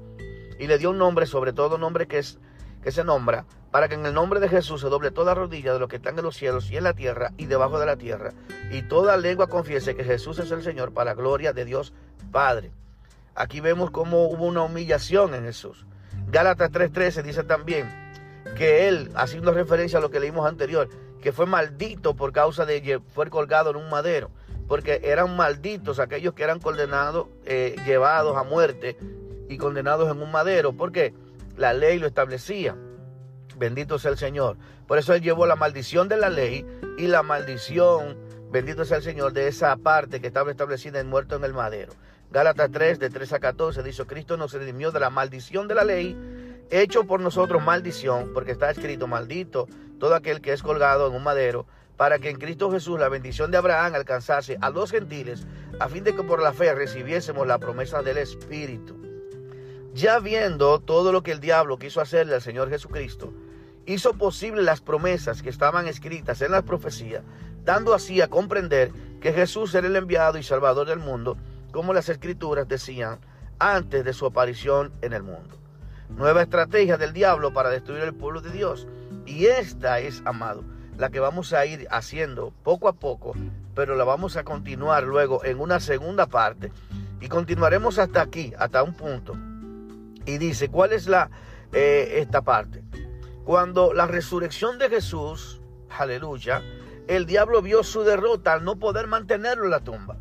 y 0.56 0.68
le 0.68 0.78
dio 0.78 0.90
un 0.90 0.98
nombre 0.98 1.26
sobre 1.26 1.52
todo 1.52 1.78
nombre 1.78 2.06
que, 2.06 2.18
es, 2.18 2.38
que 2.80 2.92
se 2.92 3.02
nombra, 3.02 3.44
para 3.72 3.88
que 3.88 3.96
en 3.96 4.06
el 4.06 4.14
nombre 4.14 4.38
de 4.38 4.48
Jesús 4.48 4.82
se 4.82 4.88
doble 4.88 5.10
toda 5.10 5.34
rodilla 5.34 5.72
de 5.72 5.80
los 5.80 5.88
que 5.88 5.96
están 5.96 6.16
en 6.16 6.24
los 6.24 6.36
cielos 6.36 6.70
y 6.70 6.76
en 6.76 6.84
la 6.84 6.92
tierra 6.92 7.32
y 7.36 7.46
debajo 7.46 7.80
de 7.80 7.86
la 7.86 7.96
tierra, 7.96 8.34
y 8.70 8.82
toda 8.82 9.16
lengua 9.16 9.48
confiese 9.48 9.96
que 9.96 10.04
Jesús 10.04 10.38
es 10.38 10.52
el 10.52 10.62
Señor 10.62 10.94
para 10.94 11.10
la 11.10 11.14
gloria 11.14 11.52
de 11.52 11.64
Dios 11.64 11.92
Padre. 12.30 12.70
Aquí 13.34 13.58
vemos 13.58 13.90
cómo 13.90 14.28
hubo 14.28 14.46
una 14.46 14.62
humillación 14.62 15.34
en 15.34 15.42
Jesús. 15.42 15.86
Gálatas 16.30 16.70
3:13 16.70 17.24
dice 17.24 17.42
también 17.42 17.90
que 18.56 18.86
él, 18.86 19.10
haciendo 19.16 19.50
referencia 19.50 19.98
a 19.98 20.02
lo 20.02 20.12
que 20.12 20.20
leímos 20.20 20.46
anterior, 20.46 20.88
que 21.28 21.32
fue 21.32 21.44
maldito 21.44 22.16
por 22.16 22.32
causa 22.32 22.64
de 22.64 23.02
fue 23.12 23.28
colgado 23.28 23.68
en 23.68 23.76
un 23.76 23.90
madero, 23.90 24.30
porque 24.66 25.02
eran 25.04 25.36
malditos 25.36 25.98
aquellos 25.98 26.32
que 26.32 26.42
eran 26.42 26.58
condenados, 26.58 27.26
eh, 27.44 27.76
llevados 27.84 28.34
a 28.38 28.44
muerte 28.44 28.96
y 29.46 29.58
condenados 29.58 30.10
en 30.10 30.22
un 30.22 30.32
madero, 30.32 30.72
porque 30.72 31.12
la 31.58 31.74
ley 31.74 31.98
lo 31.98 32.06
establecía. 32.06 32.78
Bendito 33.58 33.98
sea 33.98 34.10
el 34.10 34.16
Señor. 34.16 34.56
Por 34.86 34.96
eso 34.96 35.12
él 35.12 35.20
llevó 35.20 35.44
la 35.44 35.54
maldición 35.54 36.08
de 36.08 36.16
la 36.16 36.30
ley 36.30 36.64
y 36.96 37.08
la 37.08 37.22
maldición, 37.22 38.16
bendito 38.50 38.86
sea 38.86 38.96
el 38.96 39.02
Señor, 39.02 39.34
de 39.34 39.48
esa 39.48 39.76
parte 39.76 40.22
que 40.22 40.28
estaba 40.28 40.50
establecida 40.50 40.98
en 40.98 41.10
muerto 41.10 41.36
en 41.36 41.44
el 41.44 41.52
madero. 41.52 41.92
Gálatas 42.30 42.70
3, 42.72 42.98
de 42.98 43.10
3 43.10 43.34
a 43.34 43.38
14, 43.38 43.82
dice, 43.82 44.06
Cristo 44.06 44.38
nos 44.38 44.54
redimió 44.54 44.92
de 44.92 45.00
la 45.00 45.10
maldición 45.10 45.68
de 45.68 45.74
la 45.74 45.84
ley, 45.84 46.16
hecho 46.70 47.04
por 47.04 47.20
nosotros 47.20 47.62
maldición, 47.62 48.30
porque 48.32 48.52
está 48.52 48.70
escrito, 48.70 49.06
maldito 49.06 49.68
todo 49.98 50.14
aquel 50.14 50.40
que 50.40 50.52
es 50.52 50.62
colgado 50.62 51.08
en 51.08 51.14
un 51.14 51.22
madero, 51.22 51.66
para 51.96 52.18
que 52.18 52.30
en 52.30 52.38
Cristo 52.38 52.70
Jesús 52.70 52.98
la 52.98 53.08
bendición 53.08 53.50
de 53.50 53.56
Abraham 53.58 53.94
alcanzase 53.94 54.56
a 54.60 54.70
los 54.70 54.90
gentiles, 54.90 55.46
a 55.80 55.88
fin 55.88 56.04
de 56.04 56.14
que 56.14 56.22
por 56.22 56.40
la 56.40 56.52
fe 56.52 56.74
recibiésemos 56.74 57.46
la 57.46 57.58
promesa 57.58 58.02
del 58.02 58.18
Espíritu. 58.18 58.96
Ya 59.94 60.20
viendo 60.20 60.78
todo 60.78 61.10
lo 61.10 61.22
que 61.22 61.32
el 61.32 61.40
diablo 61.40 61.78
quiso 61.78 62.00
hacerle 62.00 62.36
al 62.36 62.42
Señor 62.42 62.70
Jesucristo, 62.70 63.32
hizo 63.84 64.14
posible 64.14 64.62
las 64.62 64.80
promesas 64.80 65.42
que 65.42 65.50
estaban 65.50 65.88
escritas 65.88 66.40
en 66.42 66.52
las 66.52 66.62
profecías, 66.62 67.24
dando 67.64 67.94
así 67.94 68.20
a 68.20 68.28
comprender 68.28 68.92
que 69.20 69.32
Jesús 69.32 69.74
era 69.74 69.86
el 69.86 69.96
enviado 69.96 70.38
y 70.38 70.42
salvador 70.42 70.86
del 70.86 71.00
mundo, 71.00 71.36
como 71.72 71.92
las 71.92 72.08
escrituras 72.08 72.68
decían 72.68 73.18
antes 73.58 74.04
de 74.04 74.12
su 74.12 74.26
aparición 74.26 74.92
en 75.02 75.14
el 75.14 75.22
mundo. 75.22 75.58
Nueva 76.08 76.42
estrategia 76.42 76.96
del 76.96 77.12
diablo 77.12 77.52
para 77.52 77.70
destruir 77.70 78.02
el 78.02 78.14
pueblo 78.14 78.40
de 78.40 78.50
Dios. 78.50 78.86
Y 79.28 79.44
esta 79.44 80.00
es, 80.00 80.22
amado, 80.24 80.64
la 80.96 81.10
que 81.10 81.20
vamos 81.20 81.52
a 81.52 81.66
ir 81.66 81.86
haciendo 81.90 82.54
poco 82.64 82.88
a 82.88 82.94
poco, 82.94 83.34
pero 83.74 83.94
la 83.94 84.04
vamos 84.04 84.38
a 84.38 84.42
continuar 84.42 85.04
luego 85.04 85.44
en 85.44 85.60
una 85.60 85.80
segunda 85.80 86.26
parte. 86.26 86.72
Y 87.20 87.28
continuaremos 87.28 87.98
hasta 87.98 88.22
aquí, 88.22 88.54
hasta 88.58 88.82
un 88.82 88.94
punto. 88.94 89.36
Y 90.24 90.38
dice, 90.38 90.70
¿cuál 90.70 90.94
es 90.94 91.08
la, 91.08 91.30
eh, 91.72 92.14
esta 92.16 92.40
parte? 92.40 92.82
Cuando 93.44 93.92
la 93.92 94.06
resurrección 94.06 94.78
de 94.78 94.88
Jesús, 94.88 95.60
aleluya, 95.90 96.62
el 97.06 97.26
diablo 97.26 97.60
vio 97.60 97.82
su 97.82 98.04
derrota 98.04 98.54
al 98.54 98.64
no 98.64 98.78
poder 98.78 99.08
mantenerlo 99.08 99.64
en 99.64 99.70
la 99.70 99.80
tumba. 99.80 100.16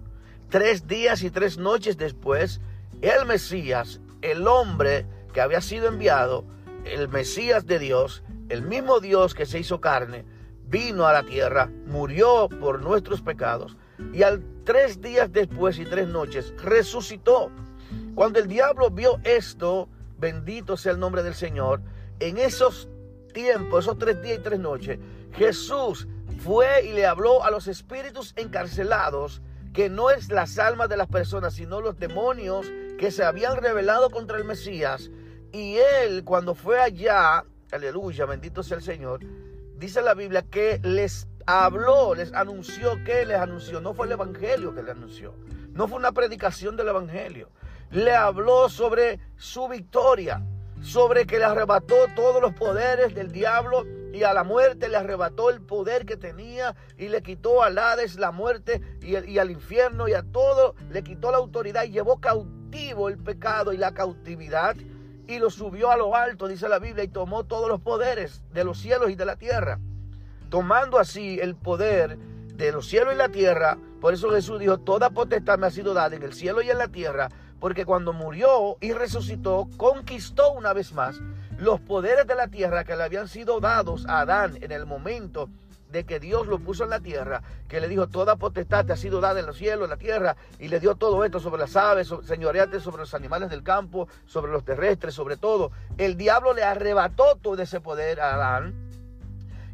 Tres 0.50 0.86
días 0.86 1.24
y 1.24 1.32
tres 1.32 1.58
noches 1.58 1.98
después, 1.98 2.60
el 3.02 3.26
Mesías, 3.26 4.02
el 4.22 4.46
hombre 4.48 5.06
que 5.34 5.40
había 5.40 5.62
sido 5.62 5.88
enviado, 5.88 6.44
el 6.84 7.08
Mesías 7.08 7.66
de 7.66 7.80
Dios, 7.80 8.24
el 8.50 8.62
mismo 8.62 9.00
Dios 9.00 9.34
que 9.34 9.46
se 9.46 9.60
hizo 9.60 9.82
carne, 9.82 10.25
vino 10.68 11.08
a 11.08 11.13
la 11.13 11.24
tierra, 11.24 11.70
murió 11.86 12.50
por 12.50 12.82
nuestros 12.82 13.22
pecados 13.22 13.77
y 14.13 14.24
al 14.24 14.44
tres 14.63 15.01
días 15.01 15.32
después 15.32 15.80
y 15.80 15.86
tres 15.86 16.08
noches 16.08 16.54
resucitó. 16.58 17.51
Cuando 18.16 18.39
el 18.39 18.48
diablo 18.48 18.89
vio 18.89 19.20
esto, 19.24 19.88
bendito 20.18 20.75
sea 20.75 20.92
el 20.92 21.00
nombre 21.00 21.24
del 21.24 21.36
Señor, 21.36 21.82
en 22.20 22.38
esos 22.38 22.89
tiempos, 23.34 23.86
esos 23.86 23.98
tres 23.98 24.22
días 24.22 24.39
y 24.39 24.44
tres 24.44 24.60
noches, 24.60 25.00
Jesús 25.34 26.08
fue 26.39 26.86
y 26.86 26.94
le 26.94 27.06
habló 27.06 27.44
a 27.44 27.51
los 27.51 27.68
espíritus 27.68 28.34
encarcelados 28.36 29.42
que 29.74 29.89
no 29.89 30.10
es 30.10 30.30
las 30.30 30.58
almas 30.58 30.89
de 30.89 30.98
las 30.98 31.08
personas, 31.08 31.54
sino 31.54 31.82
los 31.82 32.00
demonios 32.00 32.66
que 32.98 33.12
se 33.12 33.24
habían 33.24 33.58
revelado 33.58 34.10
contra 34.10 34.38
el 34.38 34.44
Mesías. 34.44 35.12
Y 35.51 35.77
él, 36.01 36.24
cuando 36.24 36.56
fue 36.56 36.80
allá, 36.80 37.46
aleluya, 37.72 38.26
bendito 38.26 38.64
sea 38.64 38.78
el 38.78 38.84
Señor, 38.84 39.22
dice 39.78 40.02
la 40.02 40.14
Biblia 40.14 40.44
que 40.44 40.80
les 40.84 41.28
habló, 41.46 42.16
les 42.16 42.34
anunció, 42.34 43.04
que 43.04 43.26
les 43.26 43.38
anunció? 43.38 43.82
No 43.82 43.94
fue 43.94 44.06
el 44.06 44.14
Evangelio 44.14 44.74
que 44.74 44.84
le 44.84 44.92
anunció, 44.92 45.34
no 45.72 45.88
fue 45.88 45.98
una 45.98 46.12
predicación 46.12 46.76
del 46.76 46.90
Evangelio. 46.90 47.50
Le 47.90 48.14
habló 48.14 48.68
sobre 48.68 49.20
su 49.38 49.68
victoria, 49.70 50.44
sobre 50.82 51.26
que 51.26 51.38
le 51.38 51.46
arrebató 51.46 51.96
todos 52.16 52.42
los 52.42 52.54
poderes 52.54 53.16
del 53.16 53.32
diablo 53.32 53.86
y 54.14 54.24
a 54.24 54.34
la 54.34 54.44
muerte 54.44 54.90
le 54.90 54.98
arrebató 54.98 55.50
el 55.50 55.62
poder 55.62 56.06
que 56.06 56.18
tenía 56.18 56.76
y 56.98 57.08
le 57.08 57.22
quitó 57.22 57.64
al 57.64 57.78
Hades 57.78 58.18
la 58.18 58.32
muerte 58.32 58.82
y, 59.02 59.38
al 59.38 59.52
infierno 59.52 60.08
y 60.08 60.14
a 60.14 60.24
todo, 60.24 60.76
le 60.90 61.04
quitó 61.04 61.32
la 61.32 61.38
autoridad 61.38 61.84
y 61.84 61.92
llevó 61.92 62.20
cautivo 62.20 63.10
el 63.10 63.18
pecado 63.18 63.74
y 63.74 63.78
la 63.78 63.94
cautividad 63.94 64.76
y 65.28 65.40
lo 65.40 65.50
subió 65.50 65.92
a 65.92 65.98
lo 65.98 66.16
alto, 66.16 66.48
dice 66.48 66.70
la 66.70 66.80
Biblia, 66.80 67.04
y 67.04 67.10
tomó 67.10 67.44
todos 67.44 67.68
los 67.68 67.82
poderes 67.82 68.42
de 68.54 68.64
los 68.64 68.80
cielos 68.80 69.10
y 69.10 69.16
de 69.16 69.26
la 69.26 69.36
tierra. 69.36 69.80
Tomando 70.50 71.00
así 71.00 71.40
el 71.40 71.56
poder 71.56 72.18
de 72.18 72.72
los 72.72 72.88
cielos 72.88 73.14
y 73.14 73.18
la 73.18 73.30
tierra, 73.30 73.78
por 74.00 74.14
eso 74.14 74.32
Jesús 74.32 74.60
dijo, 74.60 74.80
toda 74.80 75.10
potestad 75.10 75.60
me 75.60 75.68
ha 75.68 75.72
sido 75.72 75.94
dada 75.94 76.16
en 76.16 76.24
el 76.24 76.34
cielo 76.34 76.62
y 76.62 76.70
en 76.70 76.78
la 76.78 76.88
tierra, 76.88 77.30
porque 77.60 77.86
cuando 77.86 78.14
murió 78.14 78.78
y 78.80 78.94
resucitó, 78.94 79.68
conquistó 79.78 80.54
una 80.54 80.74
vez 80.74 80.94
más 80.94 81.20
los 81.58 81.80
poderes 81.82 82.28
de 82.28 82.36
la 82.36 82.48
tierra 82.48 82.84
que 82.84 82.96
le 82.96 83.04
habían 83.04 83.28
sido 83.28 83.60
dados 83.60 84.06
a 84.08 84.22
Adán 84.22 84.58
en 84.62 84.72
el 84.72 84.86
momento 84.86 85.50
de 85.91 86.06
que 86.06 86.20
Dios 86.20 86.48
lo 86.48 86.60
puso 86.60 86.84
en 86.84 86.89
la 86.89 87.00
tierra, 87.00 87.41
que 87.67 87.79
le 87.79 87.88
dijo, 87.88 88.08
toda 88.08 88.36
potestad 88.36 88.86
te 88.86 88.94
ha 88.94 88.98
sido 88.98 89.22
dada 89.22 89.39
en 89.39 89.46
los 89.46 89.58
cielos, 89.58 89.86
en 89.86 89.89
la 89.89 89.98
tierra, 89.98 90.36
y 90.60 90.67
le 90.67 90.79
dio 90.79 90.96
todo 90.96 91.24
esto 91.24 91.39
sobre 91.39 91.62
las 91.62 91.75
aves, 91.75 92.13
señoreate 92.24 92.79
sobre 92.79 93.01
los 93.01 93.13
animales 93.13 93.50
del 93.50 93.63
campo, 93.63 94.08
sobre 94.25 94.51
los 94.51 94.65
terrestres, 94.65 95.13
sobre 95.13 95.38
todo. 95.38 95.72
El 95.98 96.17
diablo 96.17 96.53
le 96.53 96.63
arrebató 96.63 97.38
todo 97.41 97.62
ese 97.62 97.79
poder 97.79 98.20
a 98.20 98.36
Adán. 98.36 98.75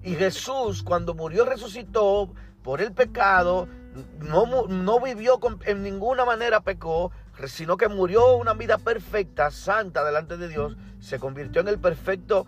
Y 0.03 0.15
Jesús, 0.15 0.83
cuando 0.83 1.13
murió, 1.13 1.45
resucitó 1.45 2.29
por 2.61 2.81
el 2.81 2.91
pecado, 2.91 3.67
no, 4.19 4.67
no 4.67 4.99
vivió 4.99 5.39
en 5.65 5.83
ninguna 5.83 6.25
manera 6.25 6.61
pecó, 6.61 7.11
sino 7.47 7.77
que 7.77 7.87
murió 7.87 8.35
una 8.35 8.53
vida 8.53 8.77
perfecta, 8.77 9.51
santa 9.51 10.03
delante 10.03 10.37
de 10.37 10.47
Dios, 10.47 10.75
se 10.99 11.19
convirtió 11.19 11.61
en 11.61 11.67
el 11.67 11.79
perfecto, 11.79 12.45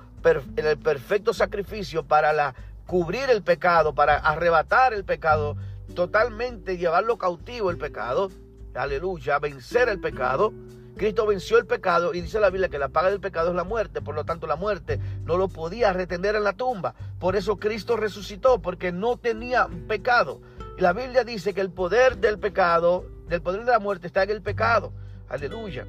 en 0.55 0.65
el 0.65 0.77
perfecto 0.77 1.33
sacrificio 1.33 2.03
para 2.03 2.33
la 2.33 2.55
cubrir 2.85 3.29
el 3.29 3.41
pecado, 3.43 3.95
para 3.95 4.17
arrebatar 4.17 4.93
el 4.93 5.03
pecado, 5.03 5.57
totalmente 5.93 6.77
llevarlo 6.77 7.17
cautivo 7.17 7.69
el 7.69 7.77
pecado, 7.77 8.31
aleluya, 8.73 9.39
vencer 9.39 9.89
el 9.89 9.99
pecado. 9.99 10.53
Cristo 10.97 11.25
venció 11.25 11.57
el 11.57 11.65
pecado 11.65 12.13
y 12.13 12.21
dice 12.21 12.39
la 12.39 12.49
Biblia 12.49 12.69
que 12.69 12.79
la 12.79 12.87
paga 12.87 13.09
del 13.09 13.19
pecado 13.19 13.49
es 13.49 13.55
la 13.55 13.65
muerte, 13.65 14.01
por 14.01 14.15
lo 14.15 14.23
tanto 14.23 14.47
la 14.47 14.55
muerte 14.55 14.99
no 15.25 15.35
lo 15.35 15.49
podía 15.49 15.91
retener 15.91 16.35
en 16.35 16.45
la 16.45 16.53
tumba. 16.53 16.95
Por 17.19 17.35
eso 17.35 17.57
Cristo 17.57 17.97
resucitó, 17.97 18.61
porque 18.61 18.93
no 18.93 19.17
tenía 19.17 19.67
pecado. 19.87 20.41
La 20.77 20.93
Biblia 20.93 21.25
dice 21.25 21.53
que 21.53 21.61
el 21.61 21.69
poder 21.69 22.17
del 22.17 22.39
pecado, 22.39 23.05
del 23.27 23.41
poder 23.41 23.65
de 23.65 23.71
la 23.71 23.79
muerte 23.79 24.07
está 24.07 24.23
en 24.23 24.29
el 24.29 24.41
pecado. 24.41 24.93
Aleluya. 25.27 25.85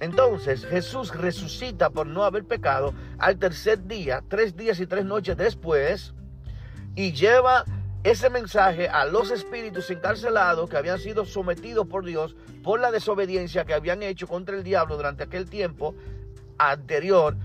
Entonces 0.00 0.64
Jesús 0.66 1.14
resucita 1.14 1.90
por 1.90 2.06
no 2.06 2.24
haber 2.24 2.44
pecado 2.44 2.94
al 3.18 3.38
tercer 3.38 3.86
día, 3.86 4.22
tres 4.28 4.56
días 4.56 4.78
y 4.78 4.86
tres 4.86 5.04
noches 5.04 5.36
después 5.36 6.14
y 6.94 7.12
lleva 7.12 7.64
ese 8.04 8.28
mensaje 8.28 8.88
a 8.88 9.06
los 9.06 9.30
espíritus 9.30 9.90
encarcelados 9.90 10.68
que 10.68 10.76
habían 10.76 10.98
sido 10.98 11.24
sometidos 11.24 11.86
por 11.86 12.04
Dios 12.04 12.36
por 12.62 12.78
la 12.80 12.90
desobediencia 12.90 13.64
que 13.64 13.74
habían 13.74 14.02
hecho 14.02 14.26
contra 14.26 14.56
el 14.56 14.62
diablo 14.62 14.96
durante 14.96 15.24
aquel 15.24 15.48
tiempo 15.48 15.94
anterior. 16.58 17.36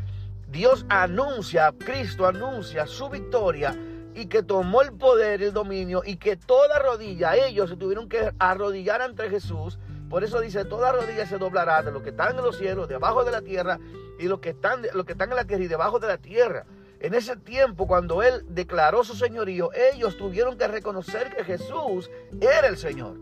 Dios 0.51 0.85
anuncia, 0.89 1.73
Cristo 1.77 2.25
anuncia 2.25 2.87
su 2.87 3.09
victoria 3.09 3.75
y 4.15 4.25
que 4.25 4.43
tomó 4.43 4.81
el 4.81 4.91
poder, 4.93 5.41
el 5.41 5.53
dominio 5.53 6.01
y 6.05 6.17
que 6.17 6.35
toda 6.35 6.79
rodilla, 6.79 7.35
ellos 7.35 7.69
se 7.69 7.77
tuvieron 7.77 8.09
que 8.09 8.33
arrodillar 8.39 9.01
ante 9.01 9.29
Jesús. 9.29 9.79
Por 10.09 10.23
eso 10.23 10.41
dice, 10.41 10.65
toda 10.65 10.91
rodilla 10.91 11.25
se 11.25 11.37
doblará 11.37 11.83
de 11.83 11.91
los 11.91 12.01
que 12.01 12.09
están 12.09 12.35
en 12.35 12.43
los 12.43 12.57
cielos, 12.57 12.89
debajo 12.89 13.23
de 13.23 13.31
la 13.31 13.41
tierra 13.41 13.79
y 14.17 14.27
los 14.27 14.39
que 14.39 14.49
están, 14.49 14.81
los 14.93 15.05
que 15.05 15.13
están 15.13 15.29
en 15.29 15.35
la 15.35 15.45
tierra 15.45 15.63
y 15.63 15.67
debajo 15.67 15.99
de 15.99 16.07
la 16.07 16.17
tierra. 16.17 16.65
En 16.99 17.13
ese 17.13 17.37
tiempo, 17.37 17.87
cuando 17.87 18.21
Él 18.21 18.45
declaró 18.49 19.03
su 19.03 19.15
señorío, 19.15 19.71
ellos 19.73 20.17
tuvieron 20.17 20.57
que 20.57 20.67
reconocer 20.67 21.33
que 21.33 21.45
Jesús 21.45 22.09
era 22.41 22.67
el 22.67 22.77
Señor. 22.77 23.15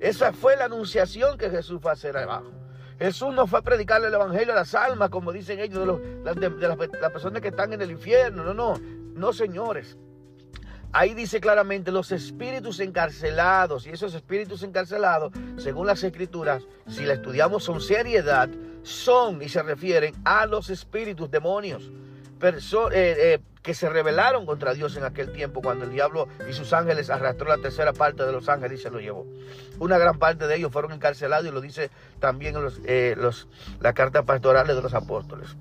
Esa 0.00 0.32
fue 0.32 0.56
la 0.56 0.64
anunciación 0.64 1.38
que 1.38 1.48
Jesús 1.48 1.80
fue 1.80 1.92
a 1.92 1.94
hacer 1.94 2.16
abajo. 2.16 2.50
Jesús 2.98 3.32
no 3.32 3.46
fue 3.46 3.60
a 3.60 3.62
predicarle 3.62 4.08
el 4.08 4.14
Evangelio 4.14 4.52
a 4.52 4.56
las 4.56 4.74
almas, 4.74 5.10
como 5.10 5.30
dicen 5.30 5.60
ellos, 5.60 6.00
de, 6.24 6.26
las, 7.00 7.12
personas 7.12 7.40
que 7.40 7.48
están 7.48 7.72
en 7.72 7.82
el 7.82 7.92
infierno. 7.92 8.42
No, 8.42 8.54
no, 8.54 8.74
no, 9.14 9.32
señores. 9.32 9.96
Ahí 10.92 11.14
dice 11.14 11.40
claramente 11.40 11.92
los 11.92 12.10
espíritus 12.10 12.80
encarcelados. 12.80 13.86
Y 13.86 13.90
esos 13.90 14.14
espíritus 14.14 14.64
encarcelados, 14.64 15.32
según 15.56 15.86
las 15.86 16.02
escrituras, 16.02 16.64
si 16.88 17.04
la 17.04 17.14
estudiamos 17.14 17.66
con 17.66 17.80
seriedad, 17.80 18.48
son 18.82 19.40
y 19.42 19.48
se 19.48 19.62
refieren 19.62 20.14
a 20.24 20.46
los 20.46 20.70
espíritus 20.70 21.30
demonios. 21.30 21.90
Eh, 22.42 22.54
eh, 22.92 23.40
que 23.62 23.72
se 23.72 23.88
rebelaron 23.88 24.44
contra 24.46 24.74
Dios 24.74 24.96
en 24.96 25.04
aquel 25.04 25.30
tiempo 25.30 25.62
cuando 25.62 25.84
el 25.84 25.92
diablo 25.92 26.26
y 26.50 26.52
sus 26.52 26.72
ángeles 26.72 27.08
arrastró 27.08 27.46
la 27.46 27.58
tercera 27.58 27.92
parte 27.92 28.24
de 28.24 28.32
los 28.32 28.48
ángeles 28.48 28.80
y 28.80 28.82
se 28.82 28.90
lo 28.90 28.98
llevó. 28.98 29.24
Una 29.78 29.96
gran 29.98 30.18
parte 30.18 30.48
de 30.48 30.56
ellos 30.56 30.72
fueron 30.72 30.90
encarcelados 30.90 31.46
y 31.46 31.52
lo 31.52 31.60
dice 31.60 31.90
también 32.18 32.56
eh, 32.84 33.14
los, 33.16 33.46
la 33.78 33.92
carta 33.92 34.24
pastoral 34.24 34.66
de 34.66 34.74
los 34.74 34.92
apóstoles. 34.92 35.56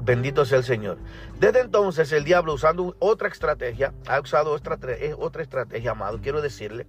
Bendito 0.00 0.46
sea 0.46 0.56
el 0.56 0.64
Señor. 0.64 0.96
Desde 1.38 1.60
entonces 1.60 2.10
el 2.12 2.24
diablo 2.24 2.54
usando 2.54 2.96
otra 2.98 3.28
estrategia, 3.28 3.92
ha 4.06 4.18
usado 4.18 4.52
otra, 4.52 4.78
otra 5.18 5.42
estrategia, 5.42 5.90
amado, 5.90 6.20
quiero 6.22 6.40
decirle, 6.40 6.86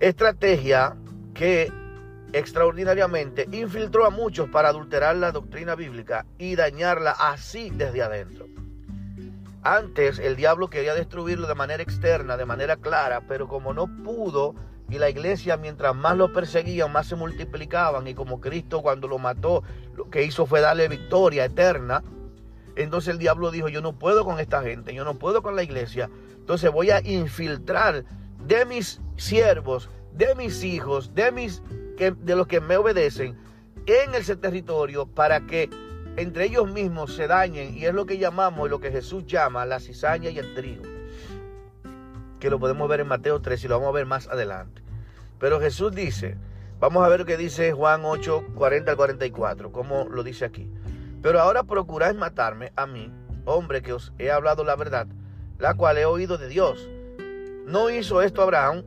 estrategia 0.00 0.94
que 1.32 1.72
extraordinariamente 2.34 3.48
infiltró 3.52 4.06
a 4.06 4.10
muchos 4.10 4.48
para 4.48 4.68
adulterar 4.68 5.16
la 5.16 5.30
doctrina 5.30 5.76
bíblica 5.76 6.26
y 6.36 6.56
dañarla 6.56 7.12
así 7.12 7.70
desde 7.70 8.02
adentro. 8.02 8.46
Antes 9.62 10.18
el 10.18 10.34
diablo 10.36 10.68
quería 10.68 10.94
destruirlo 10.94 11.46
de 11.46 11.54
manera 11.54 11.82
externa, 11.82 12.36
de 12.36 12.44
manera 12.44 12.76
clara, 12.76 13.22
pero 13.28 13.46
como 13.48 13.72
no 13.72 13.86
pudo 14.02 14.54
y 14.90 14.98
la 14.98 15.08
iglesia 15.08 15.56
mientras 15.56 15.94
más 15.94 16.16
lo 16.16 16.32
perseguían, 16.32 16.92
más 16.92 17.06
se 17.06 17.16
multiplicaban 17.16 18.06
y 18.08 18.14
como 18.14 18.40
Cristo 18.40 18.82
cuando 18.82 19.08
lo 19.08 19.18
mató, 19.18 19.62
lo 19.96 20.10
que 20.10 20.24
hizo 20.24 20.44
fue 20.44 20.60
darle 20.60 20.88
victoria 20.88 21.44
eterna, 21.44 22.02
entonces 22.76 23.12
el 23.12 23.18
diablo 23.18 23.52
dijo, 23.52 23.68
yo 23.68 23.80
no 23.80 23.92
puedo 23.92 24.24
con 24.24 24.40
esta 24.40 24.60
gente, 24.62 24.92
yo 24.92 25.04
no 25.04 25.14
puedo 25.14 25.40
con 25.40 25.54
la 25.54 25.62
iglesia, 25.62 26.10
entonces 26.34 26.70
voy 26.70 26.90
a 26.90 27.00
infiltrar 27.00 28.04
de 28.44 28.66
mis 28.66 29.00
siervos, 29.16 29.88
de 30.14 30.34
mis 30.34 30.62
hijos, 30.64 31.14
de 31.14 31.32
mis 31.32 31.62
de 31.98 32.36
los 32.36 32.46
que 32.46 32.60
me 32.60 32.76
obedecen 32.76 33.36
en 33.86 34.14
ese 34.14 34.36
territorio 34.36 35.06
para 35.06 35.46
que 35.46 35.70
entre 36.16 36.44
ellos 36.46 36.70
mismos 36.70 37.14
se 37.14 37.26
dañen 37.26 37.76
y 37.76 37.86
es 37.86 37.94
lo 37.94 38.06
que 38.06 38.18
llamamos, 38.18 38.70
lo 38.70 38.80
que 38.80 38.90
Jesús 38.90 39.26
llama 39.26 39.66
la 39.66 39.80
cizaña 39.80 40.30
y 40.30 40.38
el 40.38 40.54
trigo, 40.54 40.82
que 42.40 42.50
lo 42.50 42.58
podemos 42.58 42.88
ver 42.88 43.00
en 43.00 43.08
Mateo 43.08 43.40
3 43.40 43.64
y 43.64 43.68
lo 43.68 43.76
vamos 43.76 43.90
a 43.90 43.96
ver 43.96 44.06
más 44.06 44.28
adelante. 44.28 44.82
Pero 45.38 45.60
Jesús 45.60 45.94
dice, 45.94 46.36
vamos 46.78 47.04
a 47.04 47.08
ver 47.08 47.20
lo 47.20 47.26
que 47.26 47.36
dice 47.36 47.72
Juan 47.72 48.02
8, 48.04 48.44
40 48.54 48.90
al 48.92 48.96
44, 48.96 49.72
como 49.72 50.08
lo 50.08 50.22
dice 50.22 50.44
aquí. 50.44 50.70
Pero 51.22 51.40
ahora 51.40 51.64
procuráis 51.64 52.16
matarme 52.16 52.72
a 52.76 52.86
mí, 52.86 53.12
hombre 53.44 53.82
que 53.82 53.92
os 53.92 54.12
he 54.18 54.30
hablado 54.30 54.64
la 54.64 54.76
verdad, 54.76 55.06
la 55.58 55.74
cual 55.74 55.98
he 55.98 56.04
oído 56.04 56.38
de 56.38 56.48
Dios. 56.48 56.88
No 57.66 57.90
hizo 57.90 58.22
esto 58.22 58.42
Abraham, 58.42 58.84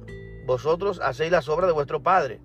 vosotros 0.47 1.01
hacéis 1.03 1.29
las 1.29 1.49
obras 1.49 1.67
de 1.67 1.73
vuestro 1.73 2.01
padre. 2.01 2.39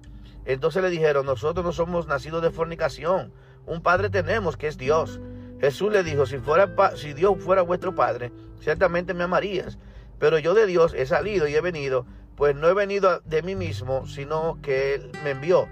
Entonces 0.45 0.83
le 0.83 0.91
dijeron, 0.91 1.25
nosotros 1.25 1.65
no 1.65 1.73
somos 1.73 2.09
nacidos 2.09 2.43
de 2.43 2.51
fornicación, 2.51 3.33
un 3.65 3.81
padre 3.81 4.11
tenemos 4.11 4.57
que 4.57 4.67
es 4.67 4.77
Dios. 4.77 5.21
Jesús 5.61 5.93
le 5.93 6.03
dijo, 6.03 6.27
si, 6.27 6.39
fuera, 6.39 6.75
si 6.97 7.13
Dios 7.13 7.37
fuera 7.39 7.63
vuestro 7.63 7.95
padre, 7.95 8.33
ciertamente 8.59 9.15
me 9.15 9.23
amarías, 9.23 9.79
pero 10.19 10.41
yo 10.41 10.53
de 10.53 10.67
Dios 10.67 10.95
he 10.95 11.07
salido 11.07 11.47
y 11.47 11.55
he 11.55 11.61
venido, 11.61 12.05
pues 12.35 12.57
no 12.57 12.69
he 12.69 12.75
venido 12.75 13.21
de 13.21 13.41
mí 13.43 13.55
mismo, 13.55 14.05
sino 14.09 14.59
que 14.63 14.97
Él 14.97 15.13
me 15.23 15.31
envió. 15.31 15.69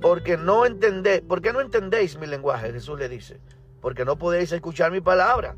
Porque 0.00 0.36
no 0.36 0.66
entendéis, 0.66 1.20
¿por 1.20 1.40
qué 1.40 1.52
no 1.52 1.60
entendéis 1.60 2.18
mi 2.18 2.26
lenguaje? 2.26 2.72
Jesús 2.72 2.98
le 2.98 3.08
dice, 3.08 3.40
porque 3.80 4.04
no 4.04 4.18
podéis 4.18 4.50
escuchar 4.50 4.90
mi 4.90 5.00
palabra. 5.00 5.54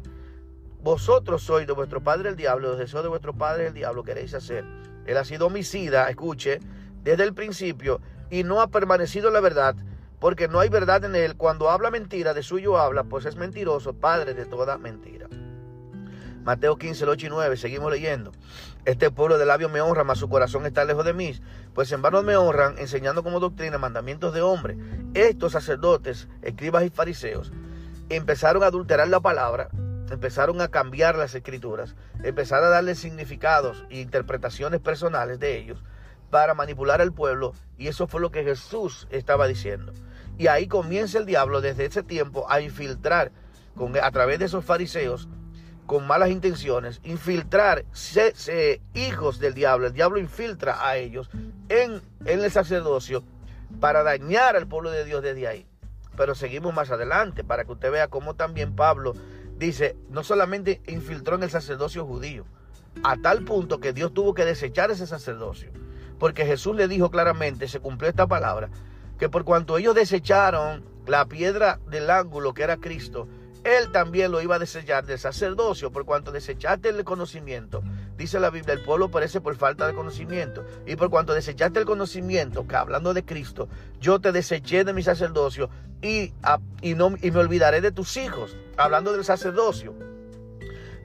Vosotros 0.82 1.42
sois 1.42 1.66
de 1.66 1.72
vuestro 1.72 2.02
padre 2.02 2.28
el 2.28 2.36
diablo, 2.36 2.68
los 2.68 2.78
deseos 2.78 3.02
de 3.02 3.08
vuestro 3.08 3.32
padre 3.32 3.68
el 3.68 3.72
diablo 3.72 4.02
queréis 4.02 4.34
hacer. 4.34 4.66
Él 5.10 5.16
ha 5.16 5.24
sido 5.24 5.48
homicida, 5.48 6.08
escuche, 6.08 6.60
desde 7.02 7.24
el 7.24 7.34
principio 7.34 8.00
y 8.30 8.44
no 8.44 8.60
ha 8.60 8.68
permanecido 8.68 9.26
en 9.26 9.34
la 9.34 9.40
verdad, 9.40 9.74
porque 10.20 10.46
no 10.46 10.60
hay 10.60 10.68
verdad 10.68 11.04
en 11.04 11.16
él. 11.16 11.36
Cuando 11.36 11.68
habla 11.68 11.90
mentira, 11.90 12.32
de 12.32 12.44
suyo 12.44 12.78
habla, 12.78 13.02
pues 13.02 13.24
es 13.24 13.34
mentiroso, 13.34 13.92
padre 13.92 14.34
de 14.34 14.46
toda 14.46 14.78
mentira. 14.78 15.26
Mateo 16.44 16.76
15, 16.76 17.06
8 17.06 17.26
y 17.26 17.28
9, 17.28 17.56
seguimos 17.56 17.90
leyendo. 17.90 18.30
Este 18.84 19.10
pueblo 19.10 19.36
de 19.36 19.46
labios 19.46 19.72
me 19.72 19.80
honra, 19.80 20.04
mas 20.04 20.18
su 20.18 20.28
corazón 20.28 20.64
está 20.64 20.84
lejos 20.84 21.04
de 21.04 21.12
mí. 21.12 21.34
Pues 21.74 21.90
en 21.90 22.02
vano 22.02 22.22
me 22.22 22.36
honran, 22.36 22.78
enseñando 22.78 23.24
como 23.24 23.40
doctrina 23.40 23.78
mandamientos 23.78 24.32
de 24.32 24.42
hombre. 24.42 24.78
Estos 25.14 25.52
sacerdotes, 25.52 26.28
escribas 26.42 26.84
y 26.84 26.90
fariseos, 26.90 27.52
empezaron 28.10 28.62
a 28.62 28.66
adulterar 28.66 29.08
la 29.08 29.18
palabra, 29.18 29.70
empezaron 30.10 30.60
a 30.60 30.68
cambiar 30.68 31.16
las 31.16 31.34
escrituras, 31.34 31.94
empezaron 32.22 32.66
a 32.66 32.70
darle 32.70 32.94
significados 32.94 33.84
e 33.90 34.00
interpretaciones 34.00 34.80
personales 34.80 35.38
de 35.38 35.58
ellos 35.58 35.82
para 36.30 36.54
manipular 36.54 37.00
al 37.00 37.12
pueblo 37.12 37.54
y 37.76 37.88
eso 37.88 38.06
fue 38.06 38.20
lo 38.20 38.30
que 38.30 38.44
Jesús 38.44 39.06
estaba 39.10 39.46
diciendo. 39.46 39.92
Y 40.38 40.46
ahí 40.46 40.68
comienza 40.68 41.18
el 41.18 41.26
diablo 41.26 41.60
desde 41.60 41.84
ese 41.84 42.02
tiempo 42.02 42.46
a 42.48 42.60
infiltrar 42.60 43.30
con, 43.74 43.96
a 43.96 44.10
través 44.10 44.38
de 44.38 44.46
esos 44.46 44.64
fariseos 44.64 45.28
con 45.86 46.06
malas 46.06 46.30
intenciones, 46.30 47.00
infiltrar 47.02 47.84
hijos 48.94 49.40
del 49.40 49.54
diablo. 49.54 49.88
El 49.88 49.92
diablo 49.92 50.18
infiltra 50.18 50.86
a 50.86 50.96
ellos 50.96 51.28
en, 51.68 52.00
en 52.24 52.40
el 52.40 52.50
sacerdocio 52.50 53.24
para 53.80 54.02
dañar 54.04 54.54
al 54.54 54.68
pueblo 54.68 54.92
de 54.92 55.04
Dios 55.04 55.22
desde 55.22 55.48
ahí. 55.48 55.66
Pero 56.16 56.34
seguimos 56.34 56.72
más 56.72 56.90
adelante 56.90 57.42
para 57.42 57.64
que 57.64 57.72
usted 57.72 57.90
vea 57.90 58.08
cómo 58.08 58.34
también 58.34 58.76
Pablo 58.76 59.14
dice, 59.60 59.96
no 60.08 60.24
solamente 60.24 60.82
infiltró 60.88 61.36
en 61.36 61.44
el 61.44 61.50
sacerdocio 61.50 62.04
judío, 62.04 62.44
a 63.04 63.16
tal 63.16 63.44
punto 63.44 63.78
que 63.78 63.92
Dios 63.92 64.12
tuvo 64.12 64.34
que 64.34 64.44
desechar 64.44 64.90
ese 64.90 65.06
sacerdocio 65.06 65.70
porque 66.20 66.44
Jesús 66.46 66.76
le 66.76 66.86
dijo 66.86 67.10
claramente, 67.10 67.66
se 67.66 67.80
cumplió 67.80 68.08
esta 68.10 68.28
palabra, 68.28 68.68
que 69.18 69.28
por 69.28 69.44
cuanto 69.44 69.78
ellos 69.78 69.94
desecharon 69.94 70.84
la 71.06 71.24
piedra 71.24 71.80
del 71.88 72.10
ángulo 72.10 72.54
que 72.54 72.62
era 72.62 72.76
Cristo, 72.76 73.26
él 73.64 73.90
también 73.90 74.30
lo 74.30 74.40
iba 74.40 74.56
a 74.56 74.60
desechar 74.60 75.04
del 75.06 75.18
sacerdocio, 75.18 75.90
por 75.90 76.04
cuanto 76.04 76.30
desechaste 76.30 76.90
el 76.90 77.04
conocimiento. 77.04 77.82
Dice 78.20 78.38
la 78.38 78.50
Biblia, 78.50 78.74
el 78.74 78.82
pueblo 78.82 79.10
perece 79.10 79.40
por 79.40 79.56
falta 79.56 79.86
de 79.86 79.94
conocimiento. 79.94 80.62
Y 80.84 80.94
por 80.94 81.08
cuanto 81.08 81.32
desechaste 81.32 81.78
el 81.78 81.86
conocimiento, 81.86 82.68
que 82.68 82.76
hablando 82.76 83.14
de 83.14 83.24
Cristo, 83.24 83.66
yo 83.98 84.20
te 84.20 84.30
deseché 84.30 84.84
de 84.84 84.92
mi 84.92 85.02
sacerdocio 85.02 85.70
y, 86.02 86.34
y, 86.82 86.94
no, 86.96 87.14
y 87.22 87.30
me 87.30 87.38
olvidaré 87.38 87.80
de 87.80 87.92
tus 87.92 88.18
hijos, 88.18 88.58
hablando 88.76 89.14
del 89.14 89.24
sacerdocio. 89.24 89.94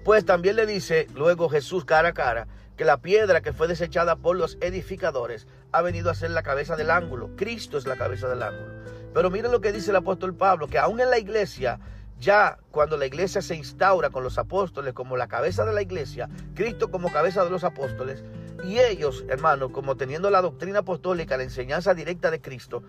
Pues 0.03 0.25
también 0.25 0.57
le 0.57 0.65
dice 0.65 1.07
luego 1.15 1.47
Jesús 1.47 1.85
cara 1.85 2.09
a 2.09 2.13
cara 2.13 2.47
que 2.75 2.83
la 2.83 2.97
piedra 2.97 3.39
que 3.39 3.53
fue 3.53 3.69
desechada 3.69 4.17
por 4.17 4.35
los 4.35 4.57
edificadores 4.59 5.47
ha 5.71 5.81
venido 5.81 6.09
a 6.09 6.15
ser 6.15 6.31
la 6.31 6.43
cabeza 6.43 6.75
del 6.75 6.91
ángulo. 6.91 7.29
Cristo 7.37 7.77
es 7.77 7.87
la 7.87 7.95
cabeza 7.95 8.27
del 8.27 8.43
ángulo. 8.43 8.73
Pero 9.13 9.31
miren 9.31 9.53
lo 9.53 9.61
que 9.61 9.71
dice 9.71 9.91
el 9.91 9.95
apóstol 9.95 10.35
Pablo, 10.35 10.67
que 10.67 10.79
aún 10.79 10.99
en 10.99 11.09
la 11.09 11.17
iglesia 11.17 11.79
ya 12.19 12.57
cuando 12.71 12.97
la 12.97 13.05
iglesia 13.05 13.41
se 13.41 13.55
instaura 13.55 14.09
con 14.09 14.23
los 14.23 14.37
apóstoles 14.37 14.93
como 14.93 15.17
la 15.17 15.27
cabeza 15.27 15.65
de 15.65 15.73
la 15.73 15.81
iglesia, 15.81 16.29
Cristo 16.53 16.89
como 16.89 17.11
cabeza 17.11 17.43
de 17.43 17.49
los 17.49 17.63
apóstoles, 17.63 18.23
y 18.63 18.79
ellos, 18.79 19.25
hermanos, 19.27 19.71
como 19.71 19.95
teniendo 19.95 20.29
la 20.29 20.41
doctrina 20.41 20.79
apostólica, 20.79 21.37
la 21.37 21.43
enseñanza 21.43 21.93
directa 21.93 22.31
de 22.31 22.41
Cristo, 22.41 22.83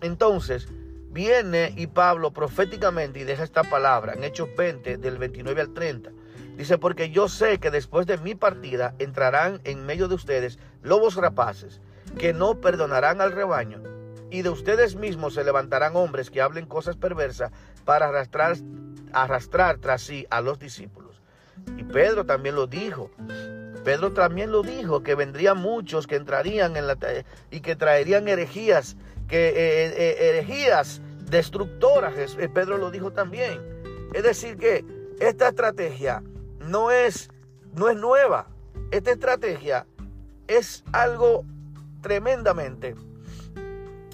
entonces 0.00 0.68
viene 1.10 1.72
y 1.76 1.86
Pablo 1.86 2.32
proféticamente 2.32 3.20
y 3.20 3.24
deja 3.24 3.44
esta 3.44 3.62
palabra 3.62 4.14
en 4.14 4.24
Hechos 4.24 4.48
20 4.56 4.96
del 4.96 5.18
29 5.18 5.60
al 5.60 5.72
30. 5.72 6.10
Dice, 6.56 6.78
porque 6.78 7.10
yo 7.10 7.28
sé 7.28 7.58
que 7.58 7.70
después 7.70 8.06
de 8.06 8.18
mi 8.18 8.34
partida 8.34 8.94
entrarán 8.98 9.60
en 9.64 9.86
medio 9.86 10.08
de 10.08 10.14
ustedes 10.14 10.58
lobos 10.82 11.16
rapaces, 11.16 11.80
que 12.18 12.32
no 12.32 12.60
perdonarán 12.60 13.20
al 13.20 13.32
rebaño, 13.32 13.82
y 14.30 14.42
de 14.42 14.50
ustedes 14.50 14.96
mismos 14.96 15.34
se 15.34 15.44
levantarán 15.44 15.96
hombres 15.96 16.30
que 16.30 16.40
hablen 16.40 16.66
cosas 16.66 16.96
perversas 16.96 17.52
para 17.84 18.08
arrastrar, 18.08 18.56
arrastrar 19.12 19.78
tras 19.78 20.02
sí 20.02 20.26
a 20.30 20.40
los 20.40 20.58
discípulos. 20.58 21.20
Y 21.76 21.84
Pedro 21.84 22.24
también 22.24 22.54
lo 22.54 22.66
dijo. 22.66 23.10
Pedro 23.84 24.12
también 24.12 24.50
lo 24.50 24.62
dijo, 24.62 25.02
que 25.02 25.14
vendrían 25.14 25.58
muchos 25.58 26.06
que 26.06 26.16
entrarían 26.16 26.76
en 26.76 26.86
la 26.86 26.96
y 27.50 27.60
que 27.60 27.76
traerían 27.76 28.26
herejías, 28.28 28.96
que 29.28 29.48
eh, 29.48 29.52
eh, 29.56 29.94
eh, 29.96 30.28
herejías 30.30 31.02
destructoras. 31.28 32.14
Pedro 32.54 32.78
lo 32.78 32.90
dijo 32.90 33.12
también. 33.12 33.60
Es 34.14 34.22
decir 34.22 34.56
que 34.56 34.84
esta 35.20 35.48
estrategia 35.48 36.22
no 36.60 36.90
es, 36.90 37.28
no 37.74 37.88
es 37.88 37.96
nueva. 37.96 38.48
Esta 38.90 39.10
estrategia 39.10 39.86
es 40.46 40.84
algo 40.92 41.44
tremendamente 42.00 42.94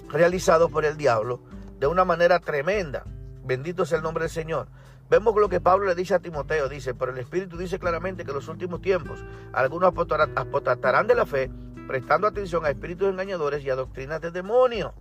realizado 0.09 0.69
por 0.69 0.85
el 0.85 0.97
diablo 0.97 1.41
de 1.79 1.87
una 1.87 2.05
manera 2.05 2.39
tremenda. 2.39 3.05
Bendito 3.43 3.85
sea 3.85 3.97
el 3.97 4.03
nombre 4.03 4.23
del 4.23 4.31
Señor. 4.31 4.67
Vemos 5.09 5.35
lo 5.35 5.49
que 5.49 5.59
Pablo 5.59 5.87
le 5.87 5.95
dice 5.95 6.13
a 6.13 6.19
Timoteo, 6.19 6.69
dice, 6.69 6.93
pero 6.93 7.11
el 7.11 7.17
Espíritu 7.17 7.57
dice 7.57 7.79
claramente 7.79 8.23
que 8.23 8.31
en 8.31 8.37
los 8.37 8.47
últimos 8.47 8.81
tiempos 8.81 9.23
algunos 9.51 9.93
apostatarán 10.35 11.07
de 11.07 11.15
la 11.15 11.25
fe, 11.25 11.51
prestando 11.87 12.27
atención 12.27 12.65
a 12.65 12.69
espíritus 12.69 13.09
engañadores 13.09 13.63
y 13.63 13.69
a 13.69 13.75
doctrinas 13.75 14.21
de 14.21 14.31
demonios. 14.31 14.93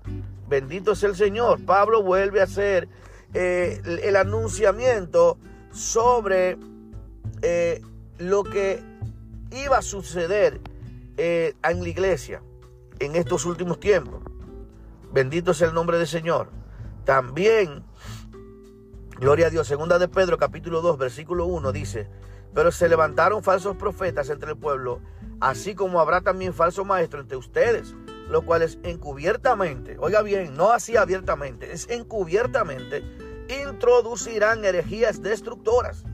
Bendito 0.48 0.96
sea 0.96 1.10
el 1.10 1.14
Señor. 1.14 1.64
Pablo 1.64 2.02
vuelve 2.02 2.40
a 2.40 2.44
hacer 2.44 2.88
eh, 3.34 3.80
el, 4.02 4.16
anunciamiento 4.16 5.38
sobre 5.70 6.58
eh, 7.42 7.80
lo 8.18 8.42
que 8.42 8.82
iba 9.52 9.78
a 9.78 9.82
suceder 9.82 10.60
eh, 11.16 11.54
en 11.62 11.82
la 11.82 11.88
iglesia 11.88 12.42
en 12.98 13.14
estos 13.14 13.46
últimos 13.46 13.78
tiempos. 13.78 14.22
Bendito 15.12 15.54
sea 15.54 15.68
el 15.68 15.74
nombre 15.74 15.98
del 15.98 16.08
Señor. 16.08 16.48
También 17.04 17.84
Gloria 19.20 19.48
a 19.48 19.50
Dios. 19.50 19.68
Segunda 19.68 19.98
de 19.98 20.08
Pedro, 20.08 20.38
capítulo 20.38 20.80
2, 20.80 20.96
versículo 20.96 21.44
1 21.44 21.72
dice, 21.72 22.08
pero 22.54 22.72
se 22.72 22.88
levantaron 22.88 23.42
falsos 23.42 23.76
profetas 23.76 24.30
entre 24.30 24.52
el 24.52 24.56
pueblo, 24.56 25.02
así 25.40 25.74
como 25.74 26.00
habrá 26.00 26.22
también 26.22 26.54
falso 26.54 26.86
maestro 26.86 27.20
entre 27.20 27.36
ustedes, 27.36 27.94
los 28.30 28.44
cuales 28.44 28.78
encubiertamente, 28.82 29.98
oiga 30.00 30.22
bien, 30.22 30.54
no 30.54 30.70
así 30.70 30.96
abiertamente, 30.96 31.70
es 31.70 31.86
encubiertamente, 31.90 33.04
introducirán 33.62 34.64
herejías 34.64 35.20
destructoras. 35.20 36.04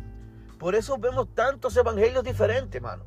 Por 0.59 0.75
eso 0.75 0.99
vemos 0.99 1.33
tantos 1.33 1.77
evangelios 1.77 2.25
diferentes, 2.25 2.75
hermano. 2.75 3.05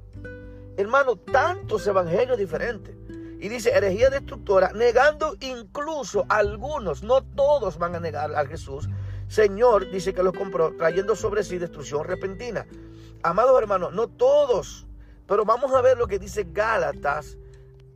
Hermano, 0.78 1.18
tantos 1.18 1.86
evangelios 1.88 2.38
diferentes. 2.38 2.96
Y 3.42 3.50
dice 3.50 3.72
herejía 3.72 4.10
destructora, 4.10 4.72
negando 4.72 5.36
incluso 5.42 6.26
algunos, 6.30 7.04
no 7.04 7.22
todos 7.22 7.78
van 7.78 7.96
a 7.96 8.00
negar 8.00 8.34
a 8.34 8.46
Jesús, 8.46 8.88
Señor 9.30 9.92
dice 9.92 10.12
que 10.12 10.24
los 10.24 10.34
compró 10.34 10.76
trayendo 10.76 11.16
sobre 11.16 11.44
sí 11.44 11.60
destrucción 11.60 12.04
repentina. 12.04 12.66
Amados 13.22 13.62
hermanos, 13.62 13.94
no 13.94 14.08
todos, 14.08 14.88
pero 15.28 15.46
vamos 15.46 15.72
a 15.72 15.82
ver 15.82 16.00
lo 16.00 16.08
que 16.08 16.18
dice 16.18 16.48
Gálatas, 16.52 17.38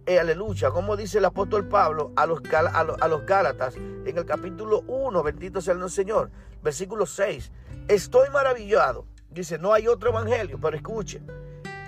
eh, 0.05 0.19
aleluya, 0.19 0.69
como 0.69 0.95
dice 0.95 1.17
el 1.17 1.25
apóstol 1.25 1.67
Pablo 1.67 2.11
a 2.15 2.27
los, 2.27 2.39
a, 2.53 3.07
los, 3.07 3.25
Gálatas 3.25 3.75
en 3.75 4.15
el 4.15 4.25
capítulo 4.25 4.81
1, 4.85 5.23
bendito 5.23 5.59
sea 5.59 5.73
el 5.73 5.89
Señor, 5.89 6.29
versículo 6.61 7.07
6. 7.07 7.51
Estoy 7.87 8.29
maravillado, 8.29 9.07
dice, 9.31 9.57
no 9.57 9.73
hay 9.73 9.87
otro 9.87 10.11
evangelio, 10.11 10.59
pero 10.61 10.77
escuche, 10.77 11.19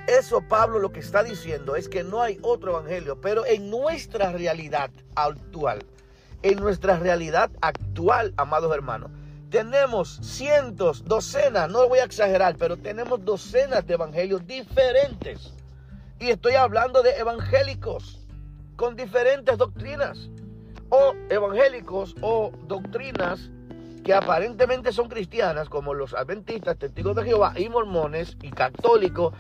eso 0.08 0.42
Pablo 0.42 0.80
lo 0.80 0.92
que 0.92 1.02
está 1.02 1.22
diciendo 1.22 1.76
es 1.76 1.88
que 1.88 2.04
no 2.04 2.24
hay 2.24 2.40
otro 2.42 2.72
evangelio, 2.72 3.22
pero 3.22 3.46
en 3.46 3.70
nuestra 3.70 4.32
realidad 4.32 4.90
actual, 5.14 5.86
en 6.42 6.58
nuestra 6.60 6.98
realidad 6.98 7.52
actual, 7.62 8.34
amados 8.38 8.74
hermanos, 8.74 9.12
tenemos 9.56 10.20
cientos, 10.22 11.06
docenas, 11.06 11.70
no 11.70 11.88
voy 11.88 12.00
a 12.00 12.04
exagerar, 12.04 12.58
pero 12.60 12.76
tenemos 12.76 13.24
docenas 13.24 13.88
de 13.88 13.94
evangelios 13.94 14.46
diferentes. 14.46 15.54
Y 16.20 16.30
estoy 16.30 16.56
hablando 16.56 17.02
de 17.02 17.12
evangélicos 17.12 18.20
con 18.76 18.98
diferentes 18.98 19.58
doctrinas. 19.58 20.30
O 20.90 21.14
evangélicos 21.30 22.18
o 22.20 22.52
doctrinas 22.68 23.50
que 24.04 24.14
aparentemente 24.14 24.92
son 24.92 25.08
cristianas, 25.08 25.70
como 25.70 25.94
los 25.94 26.14
adventistas, 26.14 26.78
testigos 26.78 27.16
de 27.16 27.24
Jehová 27.24 27.54
y 27.56 27.70
mormones 27.70 28.36
y 28.42 28.52
católicos, 28.52 29.34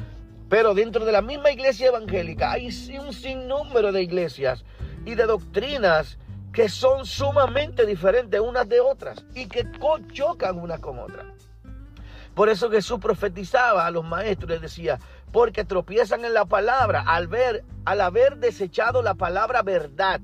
pero 0.47 0.73
dentro 0.73 1.04
de 1.04 1.12
la 1.12 1.21
misma 1.21 1.51
iglesia 1.51 1.88
evangélica 1.88 2.54
hay 2.54 2.67
un 2.97 3.12
sinnúmero 3.12 3.91
de 3.91 4.04
iglesias 4.04 4.63
y 5.06 5.15
de 5.15 5.25
doctrinas 5.25 6.17
que 6.56 6.70
son 6.70 7.06
sumamente 7.06 7.86
diferentes 7.86 8.39
unas 8.39 8.68
de 8.70 8.80
otras 8.80 9.26
y 9.36 9.48
que 9.48 9.68
chocan 10.13 10.58
unas 10.58 10.80
con 10.80 10.98
otras. 11.00 11.26
Por 12.34 12.48
eso 12.48 12.72
Jesús 12.72 12.98
profetizaba 13.02 13.86
a 13.86 13.91
los 13.91 14.06
maestros, 14.06 14.50
les 14.50 14.62
decía, 14.62 14.98
porque 15.34 15.65
tropiezan 15.65 16.24
en 16.24 16.34
la 16.34 16.46
palabra 16.46 17.04
al 17.06 17.28
ver, 17.28 17.65
al 17.84 18.00
haber 18.00 18.38
desechado 18.38 19.02
la 19.02 19.15
palabra 19.15 19.63
verdad 19.63 20.22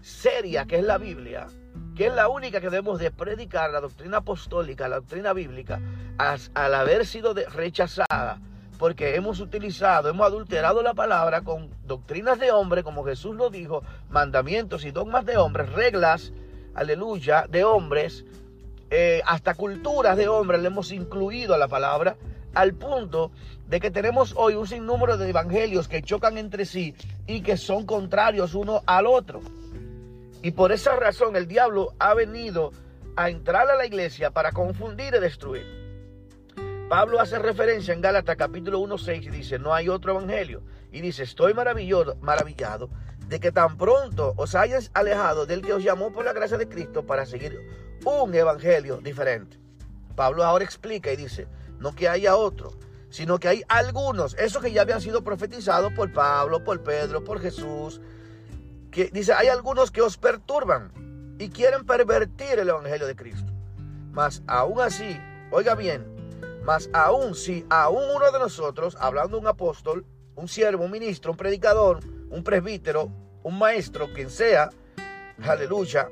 seria, 0.00 0.64
que 0.64 0.76
es 0.76 0.84
la 0.84 0.96
Biblia, 0.96 1.48
que 1.94 2.06
es 2.06 2.14
la 2.14 2.28
única 2.28 2.62
que 2.62 2.70
debemos 2.70 2.98
de 2.98 3.10
predicar, 3.10 3.70
la 3.70 3.82
doctrina 3.82 4.18
apostólica, 4.18 4.88
la 4.88 4.96
doctrina 4.96 5.34
bíblica, 5.34 5.82
al 6.16 6.74
haber 6.74 7.04
sido 7.04 7.34
rechazada 7.34 8.40
porque 8.78 9.14
hemos 9.16 9.40
utilizado, 9.40 10.08
hemos 10.08 10.26
adulterado 10.26 10.82
la 10.82 10.94
palabra 10.94 11.42
con 11.42 11.70
doctrinas 11.86 12.38
de 12.38 12.50
hombre, 12.50 12.82
como 12.82 13.04
Jesús 13.04 13.36
lo 13.36 13.50
dijo, 13.50 13.82
mandamientos 14.10 14.84
y 14.84 14.90
dogmas 14.90 15.24
de 15.24 15.36
hombres, 15.36 15.72
reglas, 15.72 16.32
aleluya, 16.74 17.46
de 17.48 17.64
hombres, 17.64 18.24
eh, 18.90 19.22
hasta 19.26 19.54
culturas 19.54 20.16
de 20.16 20.28
hombres 20.28 20.60
le 20.60 20.68
hemos 20.68 20.92
incluido 20.92 21.54
a 21.54 21.58
la 21.58 21.68
palabra, 21.68 22.16
al 22.54 22.74
punto 22.74 23.30
de 23.68 23.80
que 23.80 23.90
tenemos 23.90 24.34
hoy 24.36 24.54
un 24.54 24.66
sinnúmero 24.66 25.16
de 25.16 25.28
evangelios 25.28 25.88
que 25.88 26.02
chocan 26.02 26.38
entre 26.38 26.64
sí 26.64 26.94
y 27.26 27.40
que 27.40 27.56
son 27.56 27.86
contrarios 27.86 28.54
uno 28.54 28.82
al 28.86 29.06
otro. 29.06 29.40
Y 30.42 30.50
por 30.50 30.72
esa 30.72 30.94
razón 30.96 31.36
el 31.36 31.48
diablo 31.48 31.94
ha 31.98 32.14
venido 32.14 32.72
a 33.16 33.30
entrar 33.30 33.70
a 33.70 33.76
la 33.76 33.86
iglesia 33.86 34.30
para 34.30 34.52
confundir 34.52 35.14
y 35.14 35.20
destruir. 35.20 35.83
Pablo 36.94 37.18
hace 37.18 37.40
referencia 37.40 37.92
en 37.92 38.00
Gálatas 38.00 38.36
capítulo 38.36 38.78
1.6 38.78 39.24
y 39.24 39.30
dice, 39.30 39.58
no 39.58 39.74
hay 39.74 39.88
otro 39.88 40.12
evangelio. 40.12 40.62
Y 40.92 41.00
dice, 41.00 41.24
estoy 41.24 41.52
maravillado, 41.52 42.14
maravillado 42.20 42.88
de 43.26 43.40
que 43.40 43.50
tan 43.50 43.76
pronto 43.76 44.32
os 44.36 44.54
hayas 44.54 44.92
alejado 44.94 45.44
del 45.44 45.60
que 45.60 45.72
os 45.72 45.82
llamó 45.82 46.12
por 46.12 46.24
la 46.24 46.32
gracia 46.32 46.56
de 46.56 46.68
Cristo 46.68 47.04
para 47.04 47.26
seguir 47.26 47.58
un 48.04 48.32
evangelio 48.32 48.98
diferente. 48.98 49.58
Pablo 50.14 50.44
ahora 50.44 50.64
explica 50.64 51.12
y 51.12 51.16
dice, 51.16 51.48
no 51.80 51.96
que 51.96 52.08
haya 52.08 52.36
otro, 52.36 52.70
sino 53.10 53.40
que 53.40 53.48
hay 53.48 53.64
algunos, 53.66 54.34
esos 54.38 54.62
que 54.62 54.70
ya 54.70 54.82
habían 54.82 55.00
sido 55.00 55.24
profetizados 55.24 55.92
por 55.94 56.12
Pablo, 56.12 56.62
por 56.62 56.80
Pedro, 56.84 57.24
por 57.24 57.40
Jesús, 57.40 58.00
que 58.92 59.10
dice, 59.12 59.32
hay 59.32 59.48
algunos 59.48 59.90
que 59.90 60.00
os 60.00 60.16
perturban 60.16 60.92
y 61.40 61.48
quieren 61.48 61.86
pervertir 61.86 62.60
el 62.60 62.68
evangelio 62.68 63.08
de 63.08 63.16
Cristo. 63.16 63.52
Mas 64.12 64.44
aún 64.46 64.80
así, 64.80 65.20
oiga 65.50 65.74
bien, 65.74 66.13
mas 66.64 66.88
aún 66.92 67.34
si 67.34 67.64
aún 67.68 68.04
uno 68.14 68.32
de 68.32 68.38
nosotros, 68.38 68.96
hablando 68.98 69.38
un 69.38 69.46
apóstol, 69.46 70.04
un 70.34 70.48
siervo, 70.48 70.84
un 70.84 70.90
ministro, 70.90 71.32
un 71.32 71.36
predicador, 71.36 72.00
un 72.30 72.42
presbítero, 72.42 73.10
un 73.42 73.58
maestro, 73.58 74.12
quien 74.14 74.30
sea, 74.30 74.70
aleluya, 75.42 76.08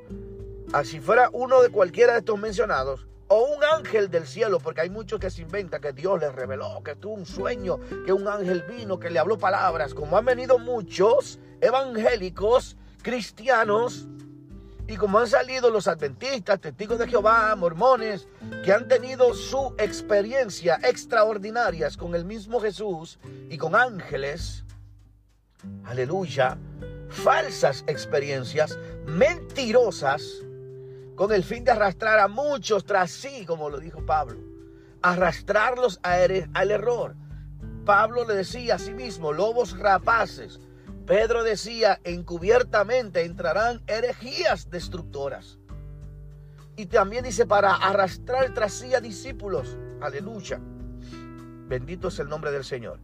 así 0.73 1.01
fuera 1.01 1.31
uno 1.33 1.63
de 1.63 1.71
cualquiera 1.71 2.13
de 2.13 2.19
estos 2.21 2.39
mencionados, 2.39 3.07
o 3.29 3.47
un 3.57 3.65
ángel 3.65 4.11
del 4.11 4.27
cielo, 4.27 4.59
porque 4.59 4.83
hay 4.83 4.91
muchos 4.91 5.19
que 5.19 5.31
se 5.31 5.41
inventan 5.41 5.81
que 5.81 5.95
Dios 5.95 6.21
les 6.21 6.35
reveló, 6.35 6.83
que 6.85 6.97
tuvo 6.97 7.15
un 7.15 7.25
sueño, 7.25 7.81
que 8.05 8.13
un 8.13 8.29
ángel 8.29 8.63
vino, 8.63 8.99
que 8.99 9.09
le 9.09 9.19
habló 9.19 9.39
palabras, 9.39 9.95
como 9.95 10.19
han 10.19 10.27
venido 10.27 10.59
muchos 10.59 11.39
evangélicos, 11.63 12.77
cristianos, 13.01 14.07
y 14.89 14.97
como 14.97 15.19
han 15.19 15.29
salido 15.29 15.71
los 15.71 15.87
adventistas, 15.89 16.61
testigos 16.61 16.99
de 16.99 17.09
Jehová, 17.09 17.55
mormones, 17.57 18.29
que 18.65 18.73
han 18.73 18.89
tenido 18.89 19.35
su 19.35 19.75
experiencia 19.79 20.79
extraordinarias 20.83 21.97
con 21.97 22.15
el 22.15 22.25
mismo 22.25 22.61
Jesús 22.61 23.19
y 23.49 23.59
con 23.59 23.75
ángeles, 23.75 24.65
aleluya, 25.85 26.59
falsas 27.09 27.85
experiencias, 27.87 28.79
mentirosas, 29.07 30.23
con 31.15 31.33
el 31.33 31.45
fin 31.45 31.63
de 31.65 31.71
arrastrar 31.71 32.19
a 32.19 32.29
muchos 32.29 32.85
tras 32.85 33.11
sí, 33.11 33.45
como 33.47 33.71
lo 33.71 33.79
dijo 33.79 34.05
Pablo, 34.05 34.39
arrastrarlos 35.03 36.01
al 36.03 36.71
error. 36.71 37.15
Pablo 37.85 38.27
le 38.27 38.35
decía 38.35 38.77
a 38.77 38.79
sí 38.79 38.95
mismo, 38.95 39.33
lobos 39.33 39.79
rapaces. 39.79 40.61
Pedro 41.07 41.43
decía, 41.43 42.01
encubiertamente 42.05 43.25
entrarán 43.25 43.83
herejías 43.87 44.71
destructoras. 44.71 45.59
Y 46.77 46.87
también 46.87 47.25
dice, 47.25 47.45
para 47.45 47.75
arrastrar 47.75 48.55
tras 48.55 48.73
sí 48.73 48.95
a 48.95 49.01
discípulos. 49.01 49.77
Aleluya. 50.01 50.61
Bendito 51.69 52.09
es 52.09 52.19
el 52.19 52.29
nombre 52.29 52.53
del 52.53 52.65
Señor. 52.65 52.99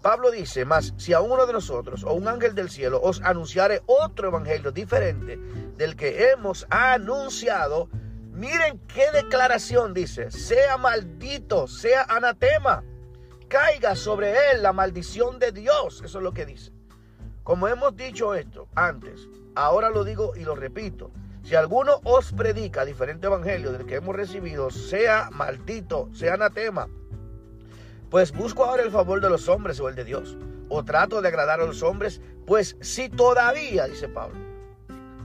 Pablo 0.00 0.30
dice, 0.30 0.64
más 0.64 0.92
si 0.96 1.12
a 1.14 1.20
uno 1.20 1.46
de 1.46 1.54
nosotros 1.54 2.04
o 2.04 2.12
un 2.12 2.28
ángel 2.28 2.54
del 2.54 2.68
cielo 2.68 3.00
os 3.02 3.22
anunciare 3.22 3.82
otro 3.86 4.28
evangelio 4.28 4.70
diferente 4.70 5.38
del 5.76 5.96
que 5.96 6.30
hemos 6.30 6.66
anunciado, 6.68 7.88
miren 8.30 8.78
qué 8.86 9.10
declaración 9.12 9.94
dice, 9.94 10.30
sea 10.30 10.76
maldito, 10.76 11.66
sea 11.66 12.02
anatema, 12.02 12.84
caiga 13.48 13.96
sobre 13.96 14.50
él 14.50 14.62
la 14.62 14.74
maldición 14.74 15.38
de 15.38 15.52
Dios, 15.52 16.02
eso 16.04 16.18
es 16.18 16.24
lo 16.24 16.34
que 16.34 16.44
dice. 16.44 16.70
Como 17.44 17.68
hemos 17.68 17.94
dicho 17.94 18.34
esto 18.34 18.68
antes, 18.74 19.28
ahora 19.54 19.90
lo 19.90 20.02
digo 20.02 20.34
y 20.34 20.44
lo 20.44 20.56
repito, 20.56 21.10
si 21.42 21.54
alguno 21.54 22.00
os 22.02 22.32
predica 22.32 22.86
diferente 22.86 23.26
evangelio 23.26 23.70
del 23.70 23.84
que 23.84 23.96
hemos 23.96 24.16
recibido, 24.16 24.70
sea 24.70 25.28
maldito, 25.30 26.08
sea 26.14 26.34
anatema, 26.34 26.88
pues 28.08 28.32
busco 28.32 28.64
ahora 28.64 28.82
el 28.82 28.90
favor 28.90 29.20
de 29.20 29.28
los 29.28 29.46
hombres 29.48 29.78
o 29.78 29.90
el 29.90 29.94
de 29.94 30.04
Dios. 30.04 30.38
O 30.70 30.84
trato 30.84 31.20
de 31.20 31.28
agradar 31.28 31.60
a 31.60 31.66
los 31.66 31.82
hombres, 31.82 32.22
pues 32.46 32.78
si 32.80 33.10
todavía, 33.10 33.86
dice 33.86 34.08
Pablo, 34.08 34.40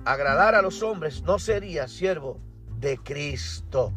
agradar 0.04 0.56
a 0.56 0.62
los 0.62 0.84
hombres 0.84 1.24
no 1.24 1.40
sería 1.40 1.88
siervo 1.88 2.38
de 2.80 2.98
Cristo. 2.98 3.94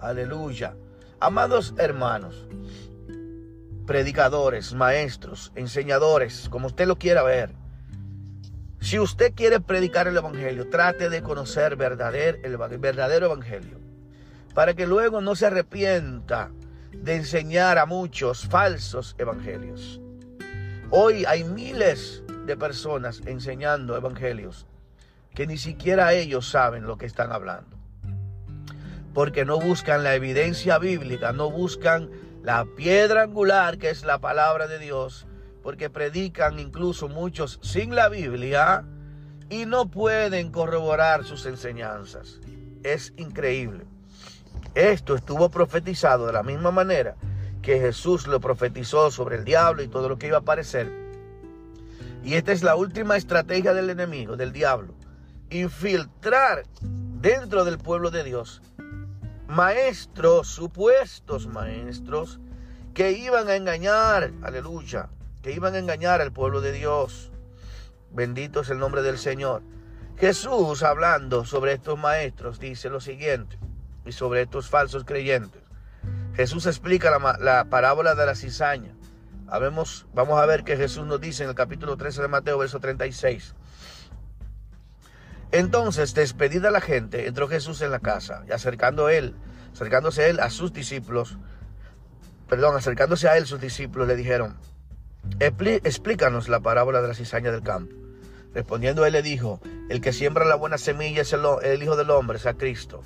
Aleluya. 0.00 0.74
Amados 1.20 1.72
hermanos, 1.78 2.48
predicadores, 3.86 4.74
maestros, 4.74 5.52
enseñadores, 5.54 6.48
como 6.48 6.68
usted 6.68 6.86
lo 6.86 6.96
quiera 6.96 7.22
ver. 7.22 7.50
Si 8.80 8.98
usted 8.98 9.32
quiere 9.34 9.60
predicar 9.60 10.08
el 10.08 10.16
Evangelio, 10.16 10.68
trate 10.68 11.08
de 11.08 11.22
conocer 11.22 11.76
verdadero, 11.76 12.38
el 12.42 12.56
verdadero 12.78 13.26
Evangelio, 13.26 13.78
para 14.54 14.74
que 14.74 14.86
luego 14.86 15.20
no 15.20 15.34
se 15.36 15.46
arrepienta 15.46 16.50
de 16.92 17.16
enseñar 17.16 17.78
a 17.78 17.86
muchos 17.86 18.46
falsos 18.46 19.14
evangelios. 19.18 20.00
Hoy 20.90 21.24
hay 21.24 21.44
miles 21.44 22.22
de 22.46 22.56
personas 22.56 23.22
enseñando 23.26 23.96
evangelios 23.96 24.66
que 25.34 25.46
ni 25.46 25.58
siquiera 25.58 26.12
ellos 26.12 26.48
saben 26.48 26.84
lo 26.84 26.96
que 26.96 27.06
están 27.06 27.32
hablando. 27.32 27.76
Porque 29.12 29.44
no 29.44 29.58
buscan 29.58 30.04
la 30.04 30.14
evidencia 30.14 30.78
bíblica, 30.78 31.32
no 31.32 31.50
buscan 31.50 32.10
la 32.44 32.66
piedra 32.66 33.22
angular 33.22 33.78
que 33.78 33.88
es 33.88 34.04
la 34.04 34.18
palabra 34.18 34.66
de 34.66 34.78
Dios, 34.78 35.26
porque 35.62 35.88
predican 35.88 36.58
incluso 36.60 37.08
muchos 37.08 37.58
sin 37.62 37.94
la 37.94 38.10
Biblia 38.10 38.84
y 39.48 39.64
no 39.64 39.90
pueden 39.90 40.52
corroborar 40.52 41.24
sus 41.24 41.46
enseñanzas. 41.46 42.40
Es 42.82 43.14
increíble. 43.16 43.86
Esto 44.74 45.14
estuvo 45.14 45.48
profetizado 45.48 46.26
de 46.26 46.34
la 46.34 46.42
misma 46.42 46.70
manera 46.70 47.16
que 47.62 47.80
Jesús 47.80 48.26
lo 48.26 48.40
profetizó 48.40 49.10
sobre 49.10 49.36
el 49.36 49.44
diablo 49.44 49.82
y 49.82 49.88
todo 49.88 50.10
lo 50.10 50.18
que 50.18 50.26
iba 50.26 50.36
a 50.36 50.40
aparecer. 50.40 50.92
Y 52.22 52.34
esta 52.34 52.52
es 52.52 52.62
la 52.62 52.76
última 52.76 53.16
estrategia 53.16 53.72
del 53.72 53.88
enemigo, 53.88 54.36
del 54.36 54.52
diablo. 54.52 54.94
Infiltrar 55.48 56.64
dentro 56.82 57.64
del 57.64 57.78
pueblo 57.78 58.10
de 58.10 58.22
Dios 58.22 58.60
maestros, 59.48 60.48
supuestos 60.48 61.46
maestros, 61.46 62.40
que 62.94 63.12
iban 63.12 63.48
a 63.48 63.56
engañar, 63.56 64.32
aleluya, 64.42 65.08
que 65.42 65.52
iban 65.52 65.74
a 65.74 65.78
engañar 65.78 66.20
al 66.20 66.32
pueblo 66.32 66.60
de 66.60 66.72
Dios. 66.72 67.30
Bendito 68.12 68.60
es 68.60 68.70
el 68.70 68.78
nombre 68.78 69.02
del 69.02 69.18
Señor. 69.18 69.62
Jesús, 70.16 70.82
hablando 70.82 71.44
sobre 71.44 71.72
estos 71.72 71.98
maestros, 71.98 72.60
dice 72.60 72.88
lo 72.88 73.00
siguiente 73.00 73.58
y 74.06 74.12
sobre 74.12 74.42
estos 74.42 74.68
falsos 74.68 75.04
creyentes. 75.04 75.60
Jesús 76.36 76.66
explica 76.66 77.10
la, 77.10 77.64
parábola 77.64 78.14
de 78.14 78.26
la 78.26 78.34
cizaña. 78.34 78.94
vamos 79.46 80.40
a 80.40 80.46
ver 80.46 80.64
que 80.64 80.76
Jesús 80.76 81.06
nos 81.06 81.20
dice 81.20 81.42
en 81.42 81.50
el 81.50 81.54
capítulo 81.54 81.96
13 81.96 82.22
de 82.22 82.28
Mateo, 82.28 82.58
verso 82.58 82.78
36. 82.78 83.54
Entonces, 85.54 86.14
despedida 86.14 86.72
la 86.72 86.80
gente, 86.80 87.28
entró 87.28 87.46
Jesús 87.46 87.80
en 87.80 87.92
la 87.92 88.00
casa 88.00 88.42
y 88.48 88.50
acercando 88.50 89.08
él, 89.08 89.36
acercándose 89.72 90.28
él 90.28 90.40
a 90.40 90.50
sus 90.50 90.72
discípulos, 90.72 91.38
perdón, 92.48 92.74
acercándose 92.76 93.28
a 93.28 93.36
él 93.36 93.46
sus 93.46 93.60
discípulos 93.60 94.08
le 94.08 94.16
dijeron, 94.16 94.56
explícanos 95.38 96.48
la 96.48 96.58
parábola 96.58 97.00
de 97.02 97.06
la 97.06 97.14
cizaña 97.14 97.52
del 97.52 97.62
campo. 97.62 97.94
Respondiendo 98.52 99.06
él 99.06 99.12
le 99.12 99.22
dijo, 99.22 99.60
el 99.90 100.00
que 100.00 100.12
siembra 100.12 100.44
la 100.44 100.56
buena 100.56 100.76
semilla 100.76 101.22
es 101.22 101.32
el, 101.32 101.80
Hijo 101.80 101.94
del 101.94 102.10
Hombre, 102.10 102.38
es 102.38 102.46
a 102.46 102.54
Cristo. 102.54 103.02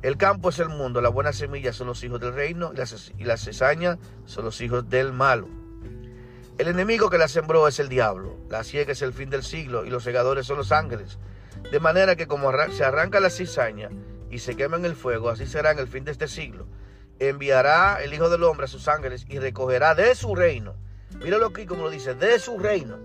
El 0.00 0.16
campo 0.16 0.50
es 0.50 0.60
el 0.60 0.68
mundo, 0.68 1.00
la 1.00 1.08
buena 1.08 1.32
semilla 1.32 1.72
son 1.72 1.88
los 1.88 2.04
hijos 2.04 2.20
del 2.20 2.34
reino 2.34 2.72
y 3.18 3.24
la 3.24 3.36
cizaña 3.36 3.98
son 4.26 4.44
los 4.44 4.60
hijos 4.60 4.88
del 4.88 5.12
malo. 5.12 5.48
El 6.56 6.68
enemigo 6.68 7.10
que 7.10 7.18
la 7.18 7.26
sembró 7.26 7.66
es 7.66 7.80
el 7.80 7.88
diablo, 7.88 8.36
la 8.48 8.62
ciega 8.62 8.92
es 8.92 9.02
el 9.02 9.12
fin 9.12 9.28
del 9.28 9.42
siglo 9.42 9.84
y 9.84 9.90
los 9.90 10.04
segadores 10.04 10.46
son 10.46 10.58
los 10.58 10.70
ángeles. 10.70 11.18
De 11.70 11.80
manera 11.80 12.16
que 12.16 12.26
como 12.26 12.52
se 12.70 12.84
arranca 12.84 13.20
la 13.20 13.30
cizaña 13.30 13.90
y 14.30 14.38
se 14.38 14.56
quema 14.56 14.76
en 14.76 14.84
el 14.84 14.94
fuego, 14.94 15.28
así 15.28 15.46
será 15.46 15.72
en 15.72 15.78
el 15.78 15.88
fin 15.88 16.04
de 16.04 16.12
este 16.12 16.28
siglo. 16.28 16.66
Enviará 17.18 18.02
el 18.02 18.12
Hijo 18.12 18.28
del 18.28 18.44
Hombre 18.44 18.64
a 18.64 18.68
sus 18.68 18.88
ángeles 18.88 19.24
y 19.28 19.38
recogerá 19.38 19.94
de 19.94 20.14
su 20.14 20.34
reino, 20.34 20.74
míralo 21.22 21.46
aquí 21.46 21.66
como 21.66 21.84
lo 21.84 21.90
dice, 21.90 22.14
de 22.14 22.38
su 22.38 22.58
reino, 22.58 22.98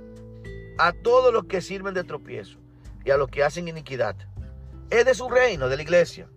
a 0.77 0.93
todos 0.93 1.33
los 1.33 1.45
que 1.45 1.61
sirven 1.61 1.93
de 1.93 2.03
tropiezo 2.03 2.57
y 3.05 3.11
a 3.11 3.17
los 3.17 3.29
que 3.29 3.43
hacen 3.43 3.67
iniquidad. 3.67 4.15
Es 4.89 5.05
de 5.05 5.13
su 5.13 5.29
reino, 5.29 5.69
de 5.69 5.75
la 5.75 5.83
iglesia 5.83 6.27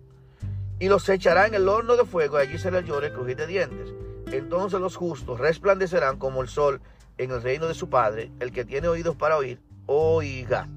y 0.83 0.89
los 0.89 1.07
echará 1.07 1.47
en 1.47 1.53
el 1.53 1.69
horno 1.69 1.95
de 1.95 2.03
fuego, 2.03 2.37
y 2.37 2.41
allí 2.41 2.57
se 2.57 2.69
les 2.69 2.85
llore 2.85 3.13
crujir 3.13 3.37
de 3.37 3.47
dientes. 3.47 3.93
Entonces 4.33 4.81
los 4.81 4.97
justos 4.97 5.39
resplandecerán 5.39 6.17
como 6.17 6.41
el 6.41 6.49
sol 6.49 6.81
en 7.17 7.31
el 7.31 7.41
reino 7.41 7.69
de 7.69 7.73
su 7.73 7.89
Padre. 7.89 8.31
El 8.41 8.51
que 8.51 8.65
tiene 8.65 8.89
oídos 8.89 9.15
para 9.15 9.37
oír, 9.37 9.61
oiga. 9.85 10.67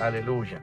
Aleluya. 0.00 0.62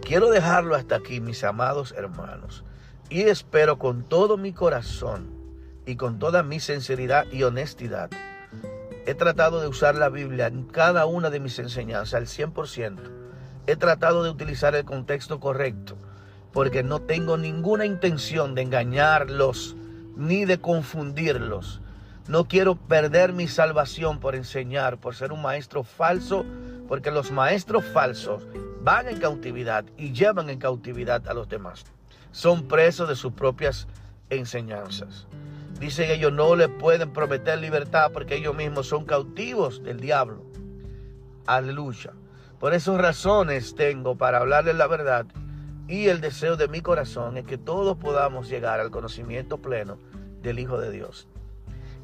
Quiero 0.00 0.30
dejarlo 0.30 0.74
hasta 0.74 0.96
aquí, 0.96 1.20
mis 1.20 1.44
amados 1.44 1.92
hermanos. 1.96 2.64
Y 3.10 3.22
espero 3.22 3.78
con 3.78 4.02
todo 4.02 4.36
mi 4.36 4.52
corazón 4.52 5.28
y 5.84 5.96
con 5.96 6.18
toda 6.18 6.42
mi 6.42 6.60
sinceridad 6.60 7.26
y 7.30 7.42
honestidad. 7.42 8.10
He 9.06 9.14
tratado 9.14 9.60
de 9.60 9.68
usar 9.68 9.94
la 9.94 10.08
Biblia 10.08 10.46
en 10.46 10.64
cada 10.64 11.06
una 11.06 11.30
de 11.30 11.40
mis 11.40 11.58
enseñanzas 11.58 12.14
al 12.14 12.26
100%. 12.26 12.98
He 13.66 13.76
tratado 13.76 14.22
de 14.22 14.30
utilizar 14.30 14.74
el 14.74 14.84
contexto 14.84 15.40
correcto 15.40 15.96
porque 16.52 16.82
no 16.82 17.00
tengo 17.00 17.36
ninguna 17.36 17.84
intención 17.84 18.54
de 18.54 18.62
engañarlos 18.62 19.76
ni 20.16 20.44
de 20.46 20.58
confundirlos. 20.58 21.80
No 22.26 22.48
quiero 22.48 22.76
perder 22.76 23.32
mi 23.32 23.48
salvación 23.48 24.20
por 24.20 24.34
enseñar, 24.34 24.98
por 24.98 25.14
ser 25.14 25.32
un 25.32 25.40
maestro 25.40 25.84
falso, 25.84 26.44
porque 26.88 27.10
los 27.10 27.30
maestros 27.30 27.84
falsos 27.84 28.46
van 28.82 29.08
en 29.08 29.18
cautividad 29.18 29.84
y 29.96 30.12
llevan 30.12 30.50
en 30.50 30.58
cautividad 30.58 31.28
a 31.28 31.34
los 31.34 31.48
demás. 31.48 31.84
Son 32.32 32.66
presos 32.66 33.08
de 33.08 33.16
sus 33.16 33.32
propias 33.32 33.86
enseñanzas. 34.30 35.26
Dicen 35.78 36.10
ellos 36.10 36.32
no 36.32 36.56
le 36.56 36.68
pueden 36.68 37.12
prometer 37.12 37.58
libertad 37.58 38.10
porque 38.12 38.36
ellos 38.36 38.56
mismos 38.56 38.88
son 38.88 39.04
cautivos 39.04 39.82
del 39.82 40.00
diablo. 40.00 40.42
Aleluya. 41.46 42.12
Por 42.58 42.74
esas 42.74 42.98
razones 42.98 43.74
tengo 43.76 44.16
para 44.16 44.38
hablarles 44.38 44.74
la 44.74 44.86
verdad 44.88 45.26
y 45.86 46.08
el 46.08 46.20
deseo 46.20 46.56
de 46.56 46.68
mi 46.68 46.80
corazón 46.80 47.36
es 47.36 47.44
que 47.44 47.58
todos 47.58 47.96
podamos 47.96 48.48
llegar 48.48 48.80
al 48.80 48.90
conocimiento 48.90 49.58
pleno 49.58 49.98
del 50.42 50.58
Hijo 50.58 50.78
de 50.78 50.90
Dios. 50.90 51.28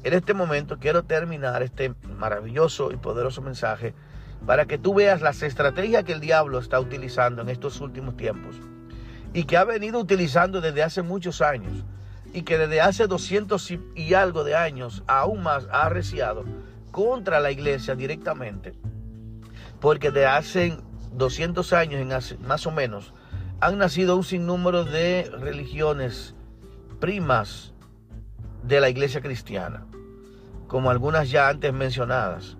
En 0.03 0.13
este 0.13 0.33
momento 0.33 0.77
quiero 0.79 1.03
terminar 1.03 1.63
este 1.63 1.93
maravilloso 2.17 2.91
y 2.91 2.97
poderoso 2.97 3.41
mensaje 3.41 3.93
para 4.45 4.65
que 4.65 4.77
tú 4.77 4.93
veas 4.93 5.21
las 5.21 5.41
estrategias 5.41 6.03
que 6.03 6.13
el 6.13 6.19
diablo 6.19 6.59
está 6.59 6.79
utilizando 6.79 7.41
en 7.41 7.49
estos 7.49 7.81
últimos 7.81 8.15
tiempos 8.15 8.55
y 9.33 9.43
que 9.43 9.57
ha 9.57 9.63
venido 9.63 9.99
utilizando 9.99 10.61
desde 10.61 10.83
hace 10.83 11.01
muchos 11.01 11.41
años 11.41 11.83
y 12.33 12.43
que 12.43 12.57
desde 12.57 12.81
hace 12.81 13.07
200 13.07 13.73
y 13.95 14.13
algo 14.13 14.43
de 14.43 14.55
años 14.55 15.03
aún 15.07 15.43
más 15.43 15.67
ha 15.71 15.83
arreciado 15.85 16.45
contra 16.91 17.39
la 17.39 17.51
iglesia 17.51 17.95
directamente. 17.95 18.73
Porque 19.81 20.11
de 20.11 20.25
hace 20.25 20.77
200 21.13 21.73
años 21.73 22.39
más 22.39 22.65
o 22.65 22.71
menos 22.71 23.13
han 23.59 23.77
nacido 23.77 24.15
un 24.15 24.23
sinnúmero 24.23 24.83
de 24.83 25.29
religiones 25.39 26.35
primas 26.99 27.73
de 28.63 28.79
la 28.79 28.89
iglesia 28.89 29.21
cristiana, 29.21 29.85
como 30.67 30.89
algunas 30.89 31.29
ya 31.29 31.49
antes 31.49 31.73
mencionadas, 31.73 32.57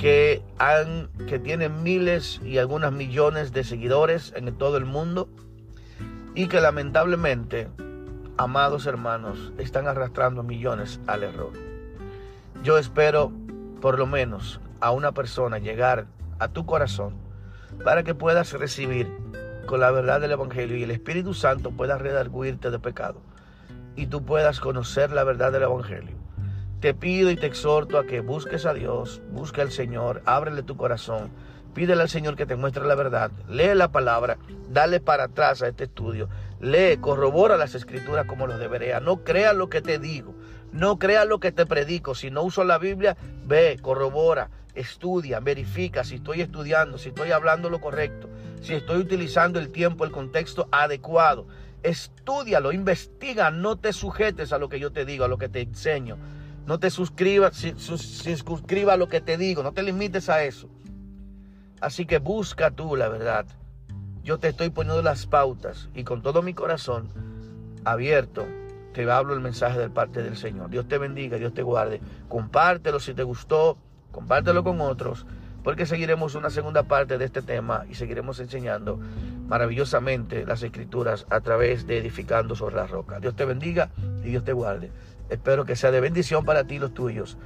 que, 0.00 0.42
han, 0.58 1.10
que 1.28 1.38
tienen 1.38 1.82
miles 1.82 2.40
y 2.42 2.56
algunas 2.56 2.90
millones 2.90 3.52
de 3.52 3.64
seguidores 3.64 4.32
en 4.34 4.56
todo 4.56 4.78
el 4.78 4.86
mundo 4.86 5.28
y 6.34 6.46
que 6.46 6.62
lamentablemente, 6.62 7.68
amados 8.38 8.86
hermanos, 8.86 9.52
están 9.58 9.86
arrastrando 9.86 10.42
millones 10.42 11.00
al 11.06 11.22
error. 11.22 11.52
Yo 12.62 12.78
espero 12.78 13.30
por 13.82 13.98
lo 13.98 14.06
menos 14.06 14.58
a 14.80 14.90
una 14.90 15.12
persona 15.12 15.58
llegar 15.58 16.06
a 16.38 16.48
tu 16.48 16.64
corazón 16.64 17.16
para 17.84 18.02
que 18.02 18.14
puedas 18.14 18.54
recibir 18.54 19.06
con 19.66 19.80
la 19.80 19.90
verdad 19.90 20.22
del 20.22 20.32
Evangelio 20.32 20.78
y 20.78 20.82
el 20.82 20.92
Espíritu 20.92 21.34
Santo 21.34 21.72
pueda 21.72 21.98
redarguirte 21.98 22.70
de 22.70 22.78
pecado 22.78 23.20
y 23.96 24.06
tú 24.06 24.24
puedas 24.24 24.60
conocer 24.60 25.12
la 25.12 25.24
verdad 25.24 25.52
del 25.52 25.64
Evangelio. 25.64 26.16
Te 26.80 26.94
pido 26.94 27.30
y 27.30 27.36
te 27.36 27.46
exhorto 27.46 27.98
a 27.98 28.06
que 28.06 28.20
busques 28.20 28.64
a 28.64 28.72
Dios, 28.72 29.20
busque 29.32 29.60
al 29.60 29.70
Señor, 29.70 30.22
ábrele 30.24 30.62
tu 30.62 30.78
corazón, 30.78 31.30
pídele 31.74 32.00
al 32.00 32.08
Señor 32.08 32.36
que 32.36 32.46
te 32.46 32.56
muestre 32.56 32.86
la 32.86 32.94
verdad, 32.94 33.30
lee 33.50 33.74
la 33.74 33.92
palabra, 33.92 34.38
dale 34.70 34.98
para 34.98 35.24
atrás 35.24 35.60
a 35.60 35.68
este 35.68 35.84
estudio, 35.84 36.30
lee, 36.58 36.96
corrobora 36.98 37.58
las 37.58 37.74
escrituras 37.74 38.24
como 38.24 38.46
lo 38.46 38.56
debería, 38.56 38.98
no 38.98 39.24
crea 39.24 39.52
lo 39.52 39.68
que 39.68 39.82
te 39.82 39.98
digo, 39.98 40.34
no 40.72 40.98
crea 40.98 41.26
lo 41.26 41.38
que 41.38 41.52
te 41.52 41.66
predico, 41.66 42.14
si 42.14 42.30
no 42.30 42.44
uso 42.44 42.64
la 42.64 42.78
Biblia, 42.78 43.14
ve, 43.44 43.78
corrobora, 43.82 44.48
estudia, 44.74 45.38
verifica 45.40 46.02
si 46.02 46.14
estoy 46.14 46.40
estudiando, 46.40 46.96
si 46.96 47.10
estoy 47.10 47.30
hablando 47.30 47.68
lo 47.68 47.82
correcto, 47.82 48.30
si 48.62 48.72
estoy 48.72 48.96
utilizando 48.96 49.58
el 49.58 49.70
tiempo, 49.70 50.06
el 50.06 50.12
contexto 50.12 50.66
adecuado. 50.72 51.46
Estudialo, 51.82 52.72
investiga, 52.72 53.50
no 53.50 53.76
te 53.76 53.92
sujetes 53.92 54.52
a 54.54 54.58
lo 54.58 54.70
que 54.70 54.80
yo 54.80 54.92
te 54.92 55.04
digo, 55.04 55.24
a 55.24 55.28
lo 55.28 55.36
que 55.36 55.48
te 55.50 55.60
enseño. 55.60 56.16
No 56.70 56.78
te 56.78 56.88
suscribas, 56.88 57.66
suscriba 57.78 58.92
a 58.92 58.96
lo 58.96 59.08
que 59.08 59.20
te 59.20 59.36
digo, 59.36 59.64
no 59.64 59.72
te 59.72 59.82
limites 59.82 60.28
a 60.28 60.44
eso. 60.44 60.68
Así 61.80 62.06
que 62.06 62.18
busca 62.18 62.70
tú 62.70 62.94
la 62.94 63.08
verdad. 63.08 63.44
Yo 64.22 64.38
te 64.38 64.46
estoy 64.46 64.70
poniendo 64.70 65.02
las 65.02 65.26
pautas 65.26 65.88
y 65.96 66.04
con 66.04 66.22
todo 66.22 66.42
mi 66.42 66.54
corazón 66.54 67.08
abierto 67.84 68.46
te 68.92 69.10
hablo 69.10 69.34
el 69.34 69.40
mensaje 69.40 69.80
del 69.80 69.90
parte 69.90 70.22
del 70.22 70.36
Señor. 70.36 70.70
Dios 70.70 70.86
te 70.86 70.98
bendiga, 70.98 71.38
Dios 71.38 71.54
te 71.54 71.64
guarde. 71.64 72.00
Compártelo 72.28 73.00
si 73.00 73.14
te 73.14 73.24
gustó, 73.24 73.76
compártelo 74.12 74.62
con 74.62 74.80
otros 74.80 75.26
porque 75.64 75.86
seguiremos 75.86 76.36
una 76.36 76.50
segunda 76.50 76.84
parte 76.84 77.18
de 77.18 77.24
este 77.24 77.42
tema 77.42 77.84
y 77.90 77.94
seguiremos 77.94 78.38
enseñando 78.40 79.00
maravillosamente 79.48 80.46
las 80.46 80.62
escrituras 80.62 81.26
a 81.30 81.40
través 81.40 81.86
de 81.88 81.98
edificando 81.98 82.54
sobre 82.54 82.76
la 82.76 82.86
roca. 82.86 83.18
Dios 83.18 83.34
te 83.34 83.44
bendiga 83.44 83.90
y 84.22 84.30
Dios 84.30 84.44
te 84.44 84.52
guarde. 84.52 84.92
Espero 85.30 85.64
que 85.64 85.76
sea 85.76 85.90
de 85.90 86.00
bendición 86.00 86.44
para 86.44 86.64
ti 86.64 86.74
y 86.74 86.78
los 86.78 86.92
tuyos. 86.92 87.38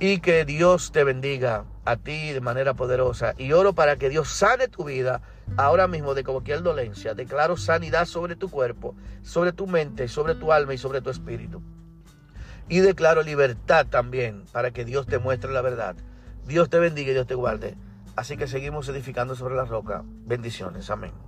Y 0.00 0.20
que 0.20 0.44
Dios 0.44 0.92
te 0.92 1.04
bendiga 1.04 1.64
a 1.84 1.96
ti 1.96 2.32
de 2.32 2.40
manera 2.40 2.74
poderosa. 2.74 3.34
Y 3.36 3.52
oro 3.52 3.72
para 3.72 3.96
que 3.96 4.08
Dios 4.08 4.28
sane 4.28 4.68
tu 4.68 4.84
vida 4.84 5.20
ahora 5.56 5.88
mismo 5.88 6.14
de 6.14 6.24
cualquier 6.24 6.62
dolencia. 6.62 7.14
Declaro 7.14 7.56
sanidad 7.56 8.06
sobre 8.06 8.36
tu 8.36 8.48
cuerpo, 8.48 8.94
sobre 9.22 9.52
tu 9.52 9.66
mente, 9.66 10.08
sobre 10.08 10.34
tu 10.34 10.52
alma 10.52 10.74
y 10.74 10.78
sobre 10.78 11.00
tu 11.00 11.10
espíritu. 11.10 11.60
Y 12.68 12.78
declaro 12.78 13.22
libertad 13.22 13.86
también 13.86 14.44
para 14.52 14.70
que 14.70 14.84
Dios 14.84 15.06
te 15.06 15.18
muestre 15.18 15.52
la 15.52 15.62
verdad 15.62 15.96
Dios 16.48 16.70
te 16.70 16.78
bendiga 16.78 17.10
y 17.10 17.14
Dios 17.14 17.26
te 17.26 17.34
guarde. 17.34 17.76
Así 18.16 18.38
que 18.38 18.48
seguimos 18.48 18.88
edificando 18.88 19.34
sobre 19.34 19.54
la 19.54 19.66
roca. 19.66 20.02
Bendiciones. 20.24 20.88
Amén. 20.88 21.27